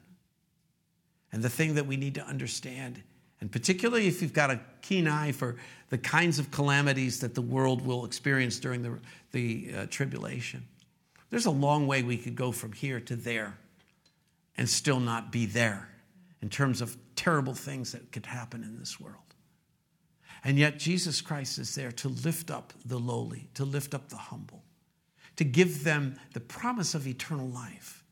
And 1.31 1.41
the 1.41 1.49
thing 1.49 1.75
that 1.75 1.85
we 1.85 1.97
need 1.97 2.15
to 2.15 2.25
understand, 2.25 3.01
and 3.41 3.51
particularly 3.51 4.07
if 4.07 4.21
you've 4.21 4.33
got 4.33 4.51
a 4.51 4.59
keen 4.81 5.07
eye 5.07 5.31
for 5.31 5.57
the 5.89 5.97
kinds 5.97 6.39
of 6.39 6.51
calamities 6.51 7.19
that 7.19 7.35
the 7.35 7.41
world 7.41 7.85
will 7.85 8.05
experience 8.05 8.59
during 8.59 8.83
the, 8.83 8.99
the 9.31 9.73
uh, 9.75 9.85
tribulation, 9.89 10.65
there's 11.31 11.47
a 11.47 11.51
long 11.51 11.87
way 11.87 12.03
we 12.03 12.17
could 12.17 12.35
go 12.35 12.51
from 12.51 12.71
here 12.71 12.99
to 12.99 13.15
there 13.15 13.57
and 14.57 14.69
still 14.69 14.99
not 14.99 15.31
be 15.31 15.45
there 15.45 15.89
in 16.41 16.49
terms 16.49 16.81
of 16.81 16.95
terrible 17.15 17.53
things 17.53 17.91
that 17.91 18.11
could 18.11 18.25
happen 18.25 18.63
in 18.63 18.77
this 18.77 18.99
world. 18.99 19.17
And 20.43 20.57
yet, 20.57 20.79
Jesus 20.79 21.21
Christ 21.21 21.59
is 21.59 21.75
there 21.75 21.91
to 21.93 22.09
lift 22.09 22.49
up 22.49 22.73
the 22.85 22.97
lowly, 22.97 23.49
to 23.53 23.65
lift 23.65 23.93
up 23.93 24.09
the 24.09 24.17
humble, 24.17 24.63
to 25.35 25.43
give 25.43 25.83
them 25.83 26.15
the 26.33 26.39
promise 26.39 26.95
of 26.95 27.07
eternal 27.07 27.47
life. 27.47 28.03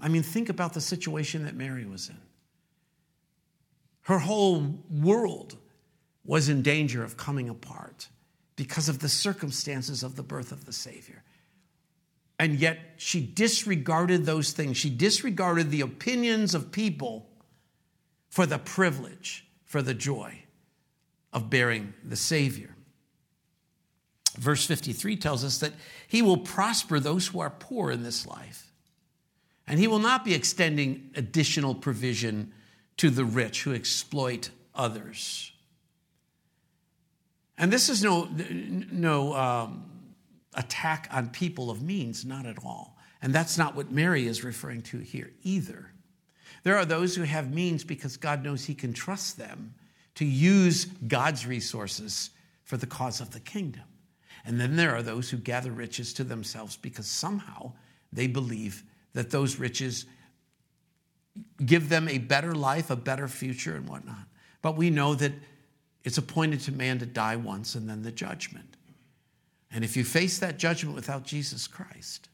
I 0.00 0.08
mean, 0.08 0.22
think 0.22 0.48
about 0.48 0.72
the 0.72 0.80
situation 0.80 1.44
that 1.44 1.54
Mary 1.54 1.84
was 1.84 2.08
in. 2.08 2.18
Her 4.02 4.18
whole 4.18 4.78
world 4.90 5.56
was 6.24 6.48
in 6.48 6.62
danger 6.62 7.02
of 7.02 7.16
coming 7.16 7.48
apart 7.48 8.08
because 8.56 8.88
of 8.88 8.98
the 8.98 9.08
circumstances 9.08 10.02
of 10.02 10.16
the 10.16 10.22
birth 10.22 10.52
of 10.52 10.66
the 10.66 10.72
Savior. 10.72 11.22
And 12.38 12.58
yet 12.58 12.78
she 12.96 13.24
disregarded 13.24 14.26
those 14.26 14.52
things. 14.52 14.76
She 14.76 14.90
disregarded 14.90 15.70
the 15.70 15.80
opinions 15.80 16.54
of 16.54 16.72
people 16.72 17.28
for 18.28 18.46
the 18.46 18.58
privilege, 18.58 19.46
for 19.64 19.82
the 19.82 19.94
joy 19.94 20.42
of 21.32 21.50
bearing 21.50 21.94
the 22.02 22.16
Savior. 22.16 22.74
Verse 24.36 24.66
53 24.66 25.16
tells 25.16 25.44
us 25.44 25.58
that 25.58 25.74
he 26.08 26.22
will 26.22 26.38
prosper 26.38 26.98
those 26.98 27.28
who 27.28 27.40
are 27.40 27.50
poor 27.50 27.90
in 27.90 28.02
this 28.02 28.26
life. 28.26 28.72
And 29.66 29.78
he 29.78 29.86
will 29.86 29.98
not 29.98 30.24
be 30.24 30.34
extending 30.34 31.10
additional 31.14 31.74
provision 31.74 32.52
to 32.98 33.10
the 33.10 33.24
rich 33.24 33.62
who 33.62 33.74
exploit 33.74 34.50
others. 34.74 35.52
And 37.58 37.72
this 37.72 37.88
is 37.88 38.02
no, 38.02 38.28
no 38.90 39.34
um, 39.34 39.84
attack 40.54 41.08
on 41.12 41.28
people 41.30 41.70
of 41.70 41.82
means, 41.82 42.24
not 42.24 42.46
at 42.46 42.64
all. 42.64 42.96
And 43.20 43.32
that's 43.32 43.56
not 43.56 43.76
what 43.76 43.92
Mary 43.92 44.26
is 44.26 44.42
referring 44.42 44.82
to 44.82 44.98
here 44.98 45.30
either. 45.42 45.92
There 46.64 46.76
are 46.76 46.84
those 46.84 47.14
who 47.14 47.22
have 47.22 47.52
means 47.52 47.84
because 47.84 48.16
God 48.16 48.42
knows 48.42 48.64
He 48.64 48.74
can 48.74 48.92
trust 48.92 49.36
them 49.36 49.74
to 50.16 50.24
use 50.24 50.86
God's 51.06 51.46
resources 51.46 52.30
for 52.64 52.76
the 52.76 52.86
cause 52.86 53.20
of 53.20 53.30
the 53.30 53.40
kingdom. 53.40 53.84
And 54.44 54.60
then 54.60 54.76
there 54.76 54.94
are 54.94 55.02
those 55.02 55.30
who 55.30 55.36
gather 55.36 55.70
riches 55.70 56.12
to 56.14 56.24
themselves 56.24 56.76
because 56.76 57.06
somehow 57.06 57.72
they 58.12 58.26
believe 58.26 58.82
that 59.12 59.30
those 59.30 59.58
riches 59.58 60.06
give 61.64 61.88
them 61.88 62.08
a 62.08 62.18
better 62.18 62.54
life, 62.54 62.90
a 62.90 62.96
better 62.96 63.28
future, 63.28 63.74
and 63.76 63.88
whatnot. 63.88 64.26
But 64.60 64.76
we 64.76 64.90
know 64.90 65.14
that 65.14 65.32
it's 66.04 66.18
appointed 66.18 66.60
to 66.62 66.72
man 66.72 66.98
to 66.98 67.06
die 67.06 67.36
once 67.36 67.74
and 67.74 67.88
then 67.88 68.02
the 68.02 68.12
judgment. 68.12 68.76
And 69.70 69.84
if 69.84 69.96
you 69.96 70.04
face 70.04 70.38
that 70.38 70.58
judgment 70.58 70.94
without 70.94 71.24
Jesus 71.24 71.66
Christ, 71.66 72.28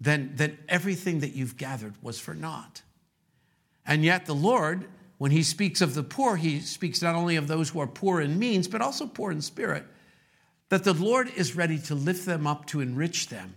then, 0.00 0.32
then 0.34 0.58
everything 0.68 1.20
that 1.20 1.34
you've 1.34 1.56
gathered 1.56 1.94
was 2.02 2.18
for 2.18 2.34
naught. 2.34 2.82
And 3.86 4.04
yet, 4.04 4.26
the 4.26 4.34
Lord, 4.34 4.86
when 5.18 5.30
He 5.30 5.42
speaks 5.42 5.80
of 5.80 5.94
the 5.94 6.02
poor, 6.02 6.36
He 6.36 6.60
speaks 6.60 7.02
not 7.02 7.14
only 7.14 7.36
of 7.36 7.48
those 7.48 7.70
who 7.70 7.80
are 7.80 7.86
poor 7.86 8.20
in 8.20 8.38
means, 8.38 8.68
but 8.68 8.80
also 8.80 9.06
poor 9.06 9.30
in 9.30 9.40
spirit, 9.40 9.84
that 10.68 10.84
the 10.84 10.92
Lord 10.92 11.30
is 11.34 11.56
ready 11.56 11.78
to 11.78 11.94
lift 11.94 12.26
them 12.26 12.46
up, 12.46 12.66
to 12.66 12.80
enrich 12.80 13.28
them, 13.28 13.54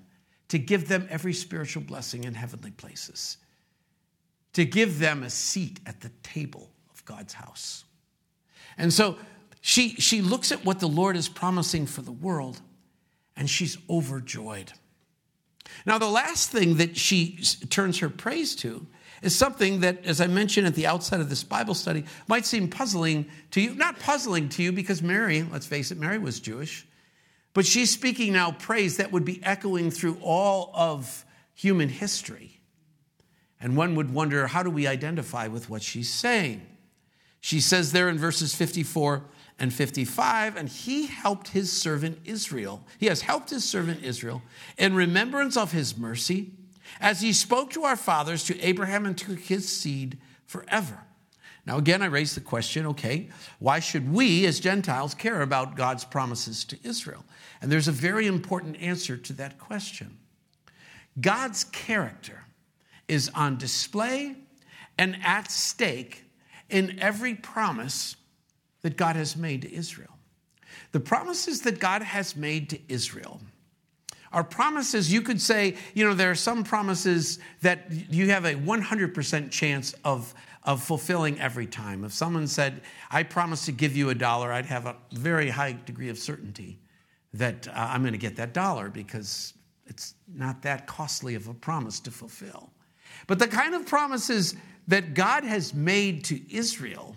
to 0.48 0.58
give 0.58 0.88
them 0.88 1.08
every 1.10 1.34
spiritual 1.34 1.84
blessing 1.84 2.24
in 2.24 2.34
heavenly 2.34 2.72
places, 2.72 3.38
to 4.54 4.66
give 4.66 5.00
them 5.00 5.24
a 5.24 5.30
seat 5.30 5.80
at 5.86 6.02
the 6.02 6.10
table 6.24 6.70
of 6.94 7.04
God's 7.06 7.34
house. 7.34 7.86
And 8.78 8.94
so 8.94 9.18
she, 9.62 9.90
she 9.96 10.22
looks 10.22 10.52
at 10.52 10.66
what 10.66 10.80
the 10.80 10.88
Lord 10.88 11.16
is 11.16 11.30
promising 11.30 11.86
for 11.86 12.02
the 12.02 12.12
world, 12.12 12.62
and 13.36 13.50
she's 13.50 13.78
overjoyed. 13.90 14.74
Now, 15.86 15.98
the 15.98 16.10
last 16.10 16.52
thing 16.52 16.78
that 16.78 16.98
she 16.98 17.38
turns 17.70 18.00
her 18.00 18.10
praise 18.10 18.56
to 18.58 18.86
is 19.22 19.36
something 19.36 19.82
that, 19.82 20.06
as 20.06 20.20
I 20.20 20.28
mentioned 20.28 20.68
at 20.68 20.76
the 20.76 20.88
outset 20.88 21.22
of 21.22 21.30
this 21.30 21.44
Bible 21.44 21.76
study, 21.76 22.06
might 22.28 22.46
seem 22.46 22.68
puzzling 22.68 23.28
to 23.52 23.62
you. 23.62 23.76
Not 23.76 24.00
puzzling 24.00 24.50
to 24.50 24.64
you 24.64 24.72
because 24.72 25.02
Mary, 25.02 25.44
let's 25.44 25.68
face 25.68 25.92
it, 25.92 26.00
Mary 26.00 26.18
was 26.18 26.40
Jewish. 26.40 26.88
But 27.54 27.66
she's 27.66 27.92
speaking 27.92 28.34
now 28.34 28.52
praise 28.52 28.98
that 28.98 29.12
would 29.12 29.26
be 29.26 29.44
echoing 29.44 29.92
through 29.92 30.18
all 30.22 30.72
of 30.74 31.26
human 31.54 31.90
history. 31.90 32.61
And 33.62 33.78
one 33.78 33.96
would 33.96 34.14
wonder 34.14 34.48
how 34.48 34.64
do 34.64 34.70
we 34.70 34.88
identify 34.88 35.48
with 35.48 35.70
what 35.70 35.84
she's 35.84 36.10
saying? 36.10 36.66
She 37.40 37.60
says 37.60 37.92
there 37.92 38.10
in 38.10 38.18
verses 38.18 38.56
54 38.56 39.24
and 39.60 39.74
55, 39.74 40.58
and 40.58 40.68
he 40.68 41.08
helped 41.08 41.50
his 41.50 41.72
servant 41.72 42.20
Israel. 42.26 42.84
He 43.00 43.06
has 43.08 43.22
helped 43.22 43.52
his 43.52 43.64
servant 43.64 44.04
Israel 44.04 44.42
in 44.78 44.96
remembrance 44.96 45.56
of 45.58 45.72
his 45.72 45.98
mercy, 45.98 46.52
as 47.00 47.22
he 47.22 47.34
spoke 47.34 47.72
to 47.72 47.84
our 47.84 47.96
fathers, 47.96 48.44
to 48.46 48.60
Abraham, 48.60 49.06
and 49.06 49.18
to 49.20 49.34
his 49.34 49.70
seed 49.70 50.18
forever. 50.46 51.04
Now, 51.66 51.78
again, 51.78 52.02
I 52.02 52.08
raise 52.08 52.34
the 52.34 52.42
question 52.42 52.88
okay, 52.88 53.30
why 53.60 53.80
should 53.80 54.12
we 54.12 54.46
as 54.46 54.60
Gentiles 54.60 55.14
care 55.14 55.42
about 55.42 55.76
God's 55.76 56.04
promises 56.04 56.66
to 56.66 56.78
Israel? 56.84 57.24
And 57.62 57.72
there's 57.72 57.88
a 57.88 57.92
very 57.92 58.26
important 58.26 58.82
answer 58.82 59.16
to 59.18 59.34
that 59.34 59.60
question. 59.60 60.18
God's 61.20 61.64
character 61.66 62.46
is 63.12 63.30
on 63.36 63.58
display 63.58 64.34
and 64.98 65.18
at 65.22 65.52
stake 65.52 66.24
in 66.70 66.98
every 67.00 67.36
promise 67.36 68.16
that 68.84 68.96
God 68.96 69.18
has 69.18 69.36
made 69.36 69.64
to 69.64 69.72
Israel. 69.72 70.18
The 70.94 71.02
promises 71.02 71.62
that 71.64 71.80
God 71.80 72.02
has 72.02 72.38
made 72.38 72.70
to 72.70 72.80
Israel 72.88 73.42
are 74.32 74.46
promises 74.46 75.12
you 75.12 75.22
could 75.22 75.42
say, 75.42 75.76
you 75.94 76.08
know, 76.08 76.14
there 76.14 76.32
are 76.32 76.36
some 76.36 76.64
promises 76.64 77.40
that 77.62 77.92
you 78.10 78.30
have 78.30 78.46
a 78.46 78.54
100% 78.54 79.52
chance 79.52 79.94
of, 80.06 80.34
of 80.64 80.82
fulfilling 80.82 81.38
every 81.42 81.68
time. 81.68 82.06
If 82.06 82.14
someone 82.14 82.48
said, 82.48 82.82
I 83.12 83.24
promise 83.24 83.66
to 83.66 83.74
give 83.74 83.94
you 83.94 84.10
a 84.10 84.16
dollar, 84.16 84.54
I'd 84.54 84.68
have 84.68 84.86
a 84.86 84.96
very 85.12 85.50
high 85.50 85.78
degree 85.86 86.08
of 86.08 86.18
certainty 86.18 86.80
that 87.34 87.68
uh, 87.68 87.72
I'm 87.76 88.04
going 88.04 88.14
to 88.14 88.18
get 88.18 88.38
that 88.38 88.54
dollar 88.54 88.88
because 88.90 89.54
it's 89.86 90.14
not 90.34 90.62
that 90.62 90.88
costly 90.88 91.36
of 91.36 91.50
a 91.50 91.54
promise 91.54 92.00
to 92.02 92.12
fulfill. 92.12 92.72
But 93.28 93.40
the 93.40 93.48
kind 93.48 93.76
of 93.76 93.86
promises 93.86 94.56
that 94.88 95.14
God 95.14 95.44
has 95.44 95.74
made 95.74 96.26
to 96.26 96.56
Israel 96.56 97.16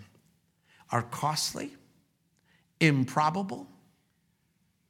are 0.91 1.01
costly, 1.01 1.75
improbable, 2.79 3.67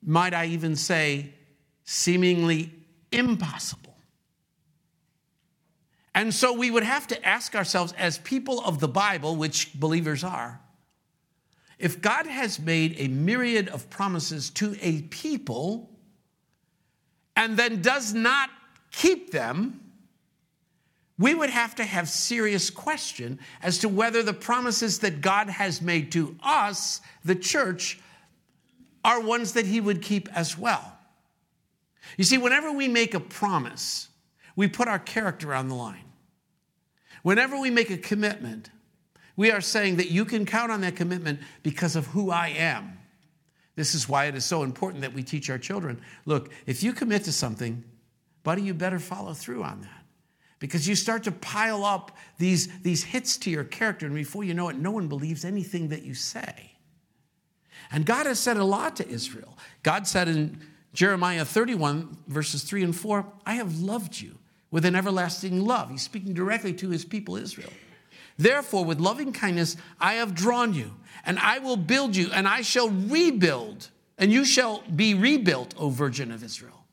might 0.04 0.34
I 0.34 0.47
even 0.47 0.75
say, 0.75 1.34
seemingly 1.84 2.73
impossible. 3.12 3.95
And 6.13 6.34
so 6.34 6.54
we 6.54 6.71
would 6.71 6.84
have 6.84 7.08
to 7.08 7.25
ask 7.25 7.56
ourselves, 7.56 7.93
as 7.97 8.17
people 8.19 8.62
of 8.62 8.80
the 8.80 8.88
Bible, 8.88 9.36
which 9.36 9.73
believers 9.73 10.23
are, 10.23 10.62
if 11.78 12.01
God 12.01 12.25
has 12.25 12.60
made 12.60 12.95
a 12.97 13.10
myriad 13.10 13.67
of 13.67 13.89
promises 13.89 14.49
to 14.51 14.78
a 14.82 15.01
people 15.04 15.89
and 17.36 17.58
then 17.58 17.82
does 17.82 18.13
not 18.13 18.49
keep 18.91 19.32
them, 19.32 19.82
we 21.17 21.34
would 21.34 21.49
have 21.49 21.75
to 21.75 21.84
have 21.84 22.10
serious 22.10 22.69
question 22.69 23.39
as 23.63 23.80
to 23.80 23.89
whether 23.89 24.21
the 24.21 24.34
promises 24.34 24.99
that 24.99 25.21
God 25.21 25.49
has 25.49 25.82
made 25.82 26.12
to 26.12 26.36
us, 26.43 26.99
the 27.23 27.36
church, 27.36 27.99
are 29.04 29.21
ones 29.21 29.54
that 29.54 29.65
he 29.65 29.80
would 29.80 30.01
keep 30.01 30.28
as 30.36 30.58
well. 30.58 30.97
You 32.17 32.23
see, 32.23 32.38
whenever 32.38 32.71
we 32.71 32.88
make 32.88 33.13
a 33.13 33.19
promise, 33.19 34.10
we 34.56 34.67
put 34.67 34.88
our 34.88 34.99
character 34.99 35.54
on 35.54 35.69
the 35.69 35.75
line. 35.75 36.04
Whenever 37.23 37.60
we 37.60 37.69
make 37.69 37.89
a 37.89 37.97
commitment, 37.97 38.69
we 39.38 39.51
are 39.51 39.62
saying 39.62 39.97
that 39.97 40.12
you 40.12 40.25
can 40.25 40.45
count 40.45 40.71
on 40.71 40.82
that 40.82 40.95
commitment 40.95 41.39
because 41.63 41.95
of 41.95 42.08
who 42.08 42.30
I 42.30 42.49
am. 42.49 42.97
This 43.75 43.95
is 43.95 44.08
why 44.08 44.25
it 44.25 44.36
is 44.36 44.45
so 44.45 44.63
important 44.63 45.01
that 45.01 45.13
we 45.13 45.23
teach 45.23 45.49
our 45.49 45.58
children 45.58 46.01
look, 46.25 46.51
if 46.65 46.84
you 46.84 46.93
commit 46.93 47.23
to 47.25 47.32
something, 47.32 47.84
buddy, 48.43 48.62
you 48.62 48.73
better 48.73 48.99
follow 48.99 49.34
through 49.34 49.63
on 49.63 49.82
that 49.82 50.04
because 50.65 50.88
you 50.88 50.95
start 50.95 51.23
to 51.23 51.32
pile 51.32 51.86
up 51.86 52.12
these, 52.38 52.67
these 52.80 53.04
hits 53.04 53.38
to 53.38 53.51
your 53.51 53.63
character, 53.63 54.06
and 54.06 54.15
before 54.15 54.43
you 54.43 54.54
know 54.54 54.69
it, 54.69 54.78
no 54.78 54.91
one 54.91 55.08
believes 55.08 55.45
anything 55.45 55.89
that 55.89 56.04
you 56.04 56.15
say. 56.15 56.71
And 57.91 58.06
God 58.06 58.25
has 58.25 58.39
said 58.39 58.58
a 58.58 58.63
lot 58.63 58.95
to 58.95 59.08
Israel. 59.08 59.58
God 59.84 60.08
said 60.08 60.28
in 60.28 60.60
Jeremiah 60.93 61.45
31, 61.45 62.17
verses 62.28 62.63
3 62.63 62.84
and 62.84 62.95
4, 62.95 63.25
I 63.45 63.56
have 63.56 63.80
loved 63.80 64.19
you 64.19 64.39
with 64.71 64.86
an 64.86 64.95
everlasting 64.95 65.63
love. 65.63 65.91
He's 65.91 66.01
speaking 66.01 66.34
directly 66.34 66.73
to 66.73 66.89
his 66.89 67.06
people, 67.06 67.36
Israel. 67.36 67.71
Therefore, 68.38 68.84
with 68.84 68.99
loving 68.99 69.34
kindness, 69.34 69.78
I 69.99 70.15
have 70.15 70.34
drawn 70.34 70.73
you, 70.73 70.95
and 71.25 71.38
I 71.38 71.60
will 71.60 71.78
build 71.78 72.15
you, 72.15 72.30
and 72.34 72.47
I 72.47 72.62
shall 72.62 72.89
rebuild, 72.89 73.89
and 74.17 74.32
you 74.32 74.45
shall 74.45 74.82
be 74.93 75.13
rebuilt, 75.13 75.75
O 75.78 75.89
Virgin 75.89 76.32
of 76.32 76.43
Israel. 76.43 76.86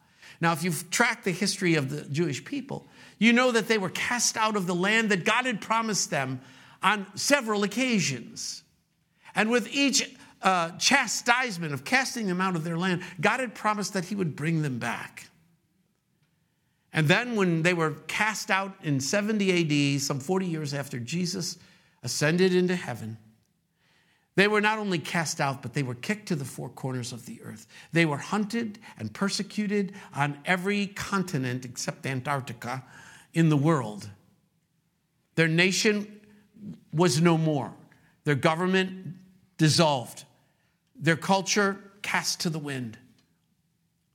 Now, 0.43 0.53
if 0.53 0.63
you've 0.63 0.91
tracked 0.91 1.25
the 1.25 1.31
history 1.31 1.77
of 1.77 1.89
the 1.89 2.03
Jewish 2.03 2.45
people, 2.45 2.89
you 3.23 3.33
know 3.33 3.53
that 3.53 3.69
they 3.69 3.79
were 3.79 3.89
cast 3.89 4.37
out 4.37 4.57
of 4.57 4.67
the 4.67 4.75
land 4.75 5.13
that 5.13 5.25
God 5.25 5.47
had 5.47 5.61
promised 5.61 6.11
them 6.11 6.41
on 6.83 7.07
several 7.15 7.63
occasions. 7.63 8.65
And 9.37 9.49
with 9.49 9.73
each 9.73 10.13
uh, 10.43 10.73
chastisement 10.73 11.73
of 11.73 11.85
casting 11.85 12.27
them 12.27 12.41
out 12.41 12.57
of 12.57 12.65
their 12.65 12.77
land, 12.77 13.05
God 13.21 13.39
had 13.39 13.55
promised 13.55 13.93
that 13.93 14.07
He 14.07 14.17
would 14.17 14.35
bring 14.35 14.63
them 14.63 14.81
back. 14.81 15.29
And 16.93 17.07
then, 17.07 17.37
when 17.37 17.63
they 17.63 17.75
were 17.75 17.93
cast 18.09 18.51
out 18.51 18.75
in 18.83 18.99
70 18.99 19.95
AD, 19.95 20.01
some 20.01 20.19
40 20.19 20.47
years 20.47 20.75
after 20.75 20.99
Jesus 20.99 21.59
ascended 22.03 22.53
into 22.53 22.75
heaven, 22.75 23.19
they 24.35 24.49
were 24.49 24.61
not 24.61 24.81
only 24.81 24.99
cast 24.99 25.41
out, 25.41 25.63
but 25.63 25.75
they 25.75 25.85
were 25.85 25.95
kicked 25.95 26.27
to 26.27 26.35
the 26.35 26.45
four 26.45 26.71
corners 26.71 27.13
of 27.13 27.25
the 27.27 27.41
earth. 27.43 27.69
They 27.93 28.05
were 28.05 28.17
hunted 28.17 28.81
and 28.99 29.15
persecuted 29.15 29.93
on 30.13 30.39
every 30.45 30.89
continent 30.89 31.65
except 31.65 32.05
Antarctica 32.05 32.83
in 33.35 33.49
the 33.49 33.57
world. 33.57 34.09
Their 35.35 35.49
nation 35.49 36.21
was 36.93 37.21
no 37.21 37.39
more, 37.39 37.73
their 38.25 38.35
government 38.35 39.15
dissolved, 39.57 40.25
their 40.95 41.17
culture 41.17 41.79
cast 42.03 42.41
to 42.41 42.51
the 42.51 42.59
wind. 42.59 42.99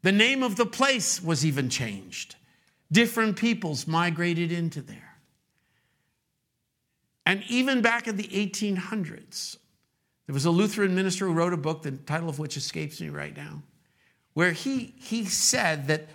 The 0.03 0.11
name 0.11 0.43
of 0.43 0.55
the 0.55 0.65
place 0.65 1.21
was 1.21 1.45
even 1.45 1.69
changed. 1.69 2.35
Different 2.91 3.35
peoples 3.35 3.87
migrated 3.87 4.51
into 4.51 4.81
there. 4.81 5.17
And 7.25 7.43
even 7.49 7.81
back 7.81 8.07
in 8.07 8.15
the 8.15 8.27
1800s, 8.27 9.57
there 10.27 10.33
was 10.33 10.45
a 10.45 10.51
Lutheran 10.51 10.95
minister 10.95 11.25
who 11.25 11.33
wrote 11.33 11.51
a 11.51 11.57
book, 11.57 11.81
the 11.81 11.91
title 11.91 12.29
of 12.29 12.39
which 12.39 12.55
escapes 12.55 13.01
me 13.01 13.09
right 13.09 13.35
now, 13.35 13.63
where 14.33 14.51
he, 14.51 14.93
he 14.97 15.25
said 15.25 15.87
that 15.87 16.07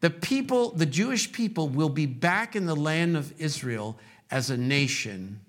the 0.00 0.10
people, 0.10 0.70
the 0.70 0.86
Jewish 0.86 1.32
people, 1.32 1.68
will 1.68 1.88
be 1.88 2.06
back 2.06 2.54
in 2.54 2.66
the 2.66 2.76
land 2.76 3.16
of 3.16 3.32
Israel 3.40 3.98
as 4.30 4.50
a 4.50 4.56
nation. 4.56 5.40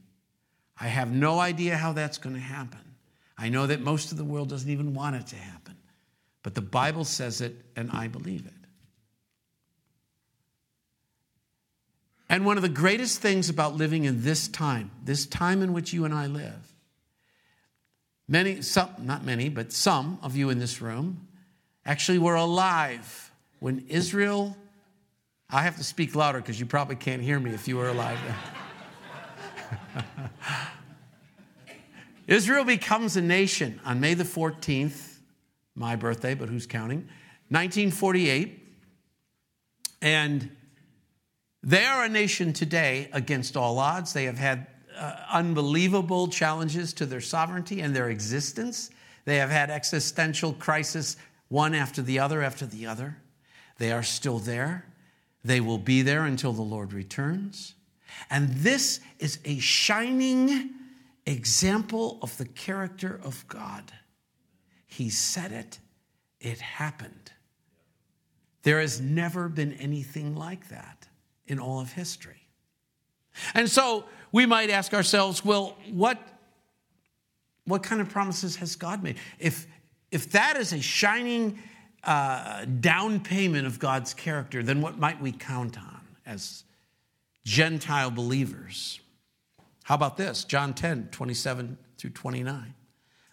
I 0.79 0.87
have 0.87 1.11
no 1.11 1.39
idea 1.39 1.77
how 1.77 1.93
that's 1.93 2.17
going 2.17 2.35
to 2.35 2.41
happen. 2.41 2.79
I 3.37 3.49
know 3.49 3.67
that 3.67 3.81
most 3.81 4.11
of 4.11 4.17
the 4.17 4.23
world 4.23 4.49
doesn't 4.49 4.69
even 4.69 4.93
want 4.93 5.15
it 5.15 5.27
to 5.27 5.35
happen. 5.35 5.75
But 6.41 6.55
the 6.55 6.61
Bible 6.61 7.03
says 7.03 7.41
it, 7.41 7.55
and 7.75 7.91
I 7.91 8.07
believe 8.07 8.45
it. 8.45 8.53
And 12.27 12.45
one 12.45 12.57
of 12.57 12.63
the 12.63 12.69
greatest 12.69 13.21
things 13.21 13.49
about 13.49 13.75
living 13.75 14.05
in 14.05 14.23
this 14.23 14.47
time, 14.47 14.91
this 15.03 15.25
time 15.25 15.61
in 15.61 15.73
which 15.73 15.93
you 15.93 16.05
and 16.05 16.13
I 16.13 16.27
live, 16.27 16.73
many, 18.27 18.61
some, 18.61 18.89
not 18.99 19.25
many, 19.25 19.49
but 19.49 19.71
some 19.73 20.19
of 20.21 20.35
you 20.35 20.49
in 20.49 20.59
this 20.59 20.81
room 20.81 21.27
actually 21.85 22.19
were 22.19 22.35
alive 22.35 23.28
when 23.59 23.85
Israel 23.87 24.55
I 25.51 25.63
have 25.63 25.77
to 25.77 25.83
speak 25.83 26.13
louder 26.15 26.39
because 26.39 26.59
you 26.59 26.67
probably 26.67 26.95
can't 26.95 27.23
hear 27.23 27.39
me 27.39 27.51
if 27.51 27.67
you 27.67 27.77
were 27.77 27.89
alive. 27.89 28.19
Israel 32.27 32.63
becomes 32.63 33.17
a 33.17 33.21
nation 33.21 33.81
on 33.83 33.99
May 33.99 34.13
the 34.13 34.23
14th, 34.23 35.17
my 35.73 35.95
birthday, 35.95 36.35
but 36.35 36.49
who's 36.49 36.67
counting? 36.67 36.99
1948. 37.49 38.63
And 40.03 40.51
they 41.63 41.83
are 41.85 42.03
a 42.03 42.09
nation 42.09 42.53
today 42.53 43.09
against 43.11 43.57
all 43.57 43.79
odds. 43.79 44.13
They 44.13 44.25
have 44.25 44.37
had 44.37 44.67
uh, 44.95 45.15
unbelievable 45.31 46.27
challenges 46.27 46.93
to 46.93 47.07
their 47.07 47.21
sovereignty 47.21 47.81
and 47.81 47.95
their 47.95 48.11
existence. 48.11 48.91
They 49.25 49.37
have 49.37 49.49
had 49.49 49.71
existential 49.71 50.53
crisis 50.53 51.17
one 51.47 51.73
after 51.73 52.03
the 52.03 52.19
other 52.19 52.43
after 52.43 52.67
the 52.67 52.85
other. 52.85 53.17
They 53.79 53.91
are 53.91 54.03
still 54.03 54.37
there. 54.39 54.85
They 55.43 55.61
will 55.61 55.77
be 55.77 56.01
there 56.01 56.25
until 56.25 56.53
the 56.53 56.61
Lord 56.61 56.93
returns. 56.93 57.73
And 58.29 58.49
this 58.49 58.99
is 59.19 59.39
a 59.45 59.57
shining 59.59 60.71
example 61.25 62.19
of 62.21 62.37
the 62.37 62.45
character 62.45 63.19
of 63.23 63.47
God. 63.47 63.91
He 64.85 65.09
said 65.09 65.51
it, 65.51 65.79
it 66.39 66.59
happened. 66.59 67.31
There 68.63 68.81
has 68.81 68.99
never 68.99 69.47
been 69.47 69.73
anything 69.73 70.35
like 70.35 70.69
that 70.69 71.07
in 71.47 71.59
all 71.59 71.79
of 71.79 71.93
history. 71.93 72.47
And 73.53 73.69
so 73.69 74.05
we 74.31 74.45
might 74.45 74.69
ask 74.69 74.93
ourselves, 74.93 75.45
well, 75.45 75.77
what, 75.91 76.19
what 77.65 77.83
kind 77.83 78.01
of 78.01 78.09
promises 78.09 78.57
has 78.57 78.75
God 78.75 79.01
made? 79.01 79.17
If, 79.39 79.67
if 80.11 80.31
that 80.31 80.57
is 80.57 80.73
a 80.73 80.81
shining 80.81 81.59
uh, 82.03 82.65
down 82.65 83.19
payment 83.19 83.67
of 83.67 83.79
God's 83.79 84.13
character, 84.13 84.63
then 84.63 84.81
what 84.81 84.97
might 84.97 85.21
we 85.21 85.31
count 85.31 85.77
on 85.77 86.01
as 86.25 86.63
Gentile 87.45 88.11
believers? 88.11 88.99
How 89.83 89.95
about 89.95 90.17
this? 90.17 90.43
John 90.43 90.73
10, 90.73 91.09
27 91.11 91.77
through 91.97 92.11
29. 92.11 92.73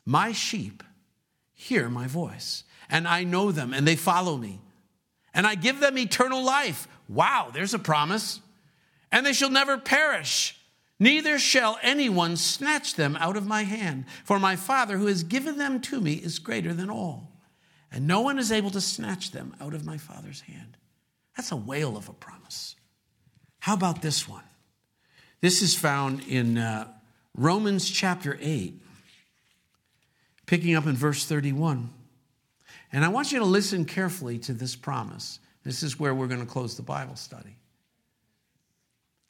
My 0.04 0.32
sheep 0.32 0.82
hear 1.54 1.88
my 1.88 2.06
voice, 2.06 2.64
and 2.88 3.06
I 3.06 3.24
know 3.24 3.52
them, 3.52 3.72
and 3.72 3.86
they 3.86 3.96
follow 3.96 4.36
me. 4.36 4.60
And 5.34 5.46
I 5.46 5.54
give 5.54 5.80
them 5.80 5.98
eternal 5.98 6.42
life. 6.42 6.88
Wow, 7.08 7.50
there's 7.52 7.74
a 7.74 7.78
promise. 7.78 8.40
And 9.12 9.24
they 9.24 9.32
shall 9.32 9.50
never 9.50 9.78
perish, 9.78 10.58
neither 10.98 11.38
shall 11.38 11.78
anyone 11.82 12.36
snatch 12.36 12.94
them 12.94 13.16
out 13.20 13.36
of 13.36 13.46
my 13.46 13.62
hand. 13.62 14.06
For 14.24 14.38
my 14.38 14.56
Father, 14.56 14.98
who 14.98 15.06
has 15.06 15.22
given 15.22 15.58
them 15.58 15.80
to 15.82 16.00
me, 16.00 16.14
is 16.14 16.38
greater 16.38 16.74
than 16.74 16.90
all 16.90 17.35
and 17.92 18.06
no 18.06 18.20
one 18.20 18.38
is 18.38 18.52
able 18.52 18.70
to 18.70 18.80
snatch 18.80 19.30
them 19.30 19.54
out 19.60 19.74
of 19.74 19.84
my 19.84 19.96
Father's 19.96 20.40
hand. 20.42 20.76
That's 21.36 21.52
a 21.52 21.56
whale 21.56 21.96
of 21.96 22.08
a 22.08 22.12
promise. 22.12 22.76
How 23.60 23.74
about 23.74 24.02
this 24.02 24.28
one? 24.28 24.44
This 25.40 25.62
is 25.62 25.74
found 25.74 26.22
in 26.26 26.58
uh, 26.58 26.88
Romans 27.34 27.88
chapter 27.88 28.38
8, 28.40 28.80
picking 30.46 30.74
up 30.74 30.86
in 30.86 30.94
verse 30.94 31.24
31. 31.26 31.90
And 32.92 33.04
I 33.04 33.08
want 33.08 33.32
you 33.32 33.38
to 33.40 33.44
listen 33.44 33.84
carefully 33.84 34.38
to 34.40 34.52
this 34.52 34.74
promise. 34.74 35.38
This 35.62 35.82
is 35.82 35.98
where 35.98 36.14
we're 36.14 36.28
going 36.28 36.40
to 36.40 36.46
close 36.46 36.76
the 36.76 36.82
Bible 36.82 37.16
study. 37.16 37.56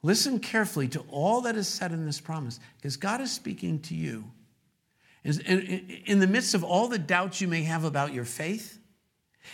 Listen 0.03 0.39
carefully 0.39 0.87
to 0.89 1.05
all 1.11 1.41
that 1.41 1.57
is 1.57 1.67
said 1.67 1.91
in 1.93 2.07
this 2.07 2.21
promise, 2.21 2.61
because 2.77 2.97
God 2.97 3.21
is 3.21 3.33
speaking 3.33 3.81
to 3.81 3.95
you 3.95 4.31
in 5.27 6.21
the 6.21 6.27
midst 6.27 6.55
of 6.55 6.63
all 6.63 6.89
the 6.89 6.99
doubts 6.99 7.41
you 7.41 7.49
may 7.49 7.63
have 7.63 7.85
about 7.85 8.15
your 8.15 8.25
faith, 8.25 8.79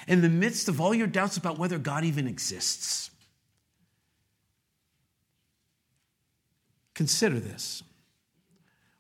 in 0.06 0.20
the 0.20 0.28
midst 0.28 0.68
of 0.68 0.80
all 0.80 0.94
your 0.94 1.06
doubts 1.06 1.36
about 1.36 1.58
whether 1.58 1.78
God 1.78 2.04
even 2.04 2.26
exists, 2.26 3.10
consider 6.94 7.40
this. 7.40 7.82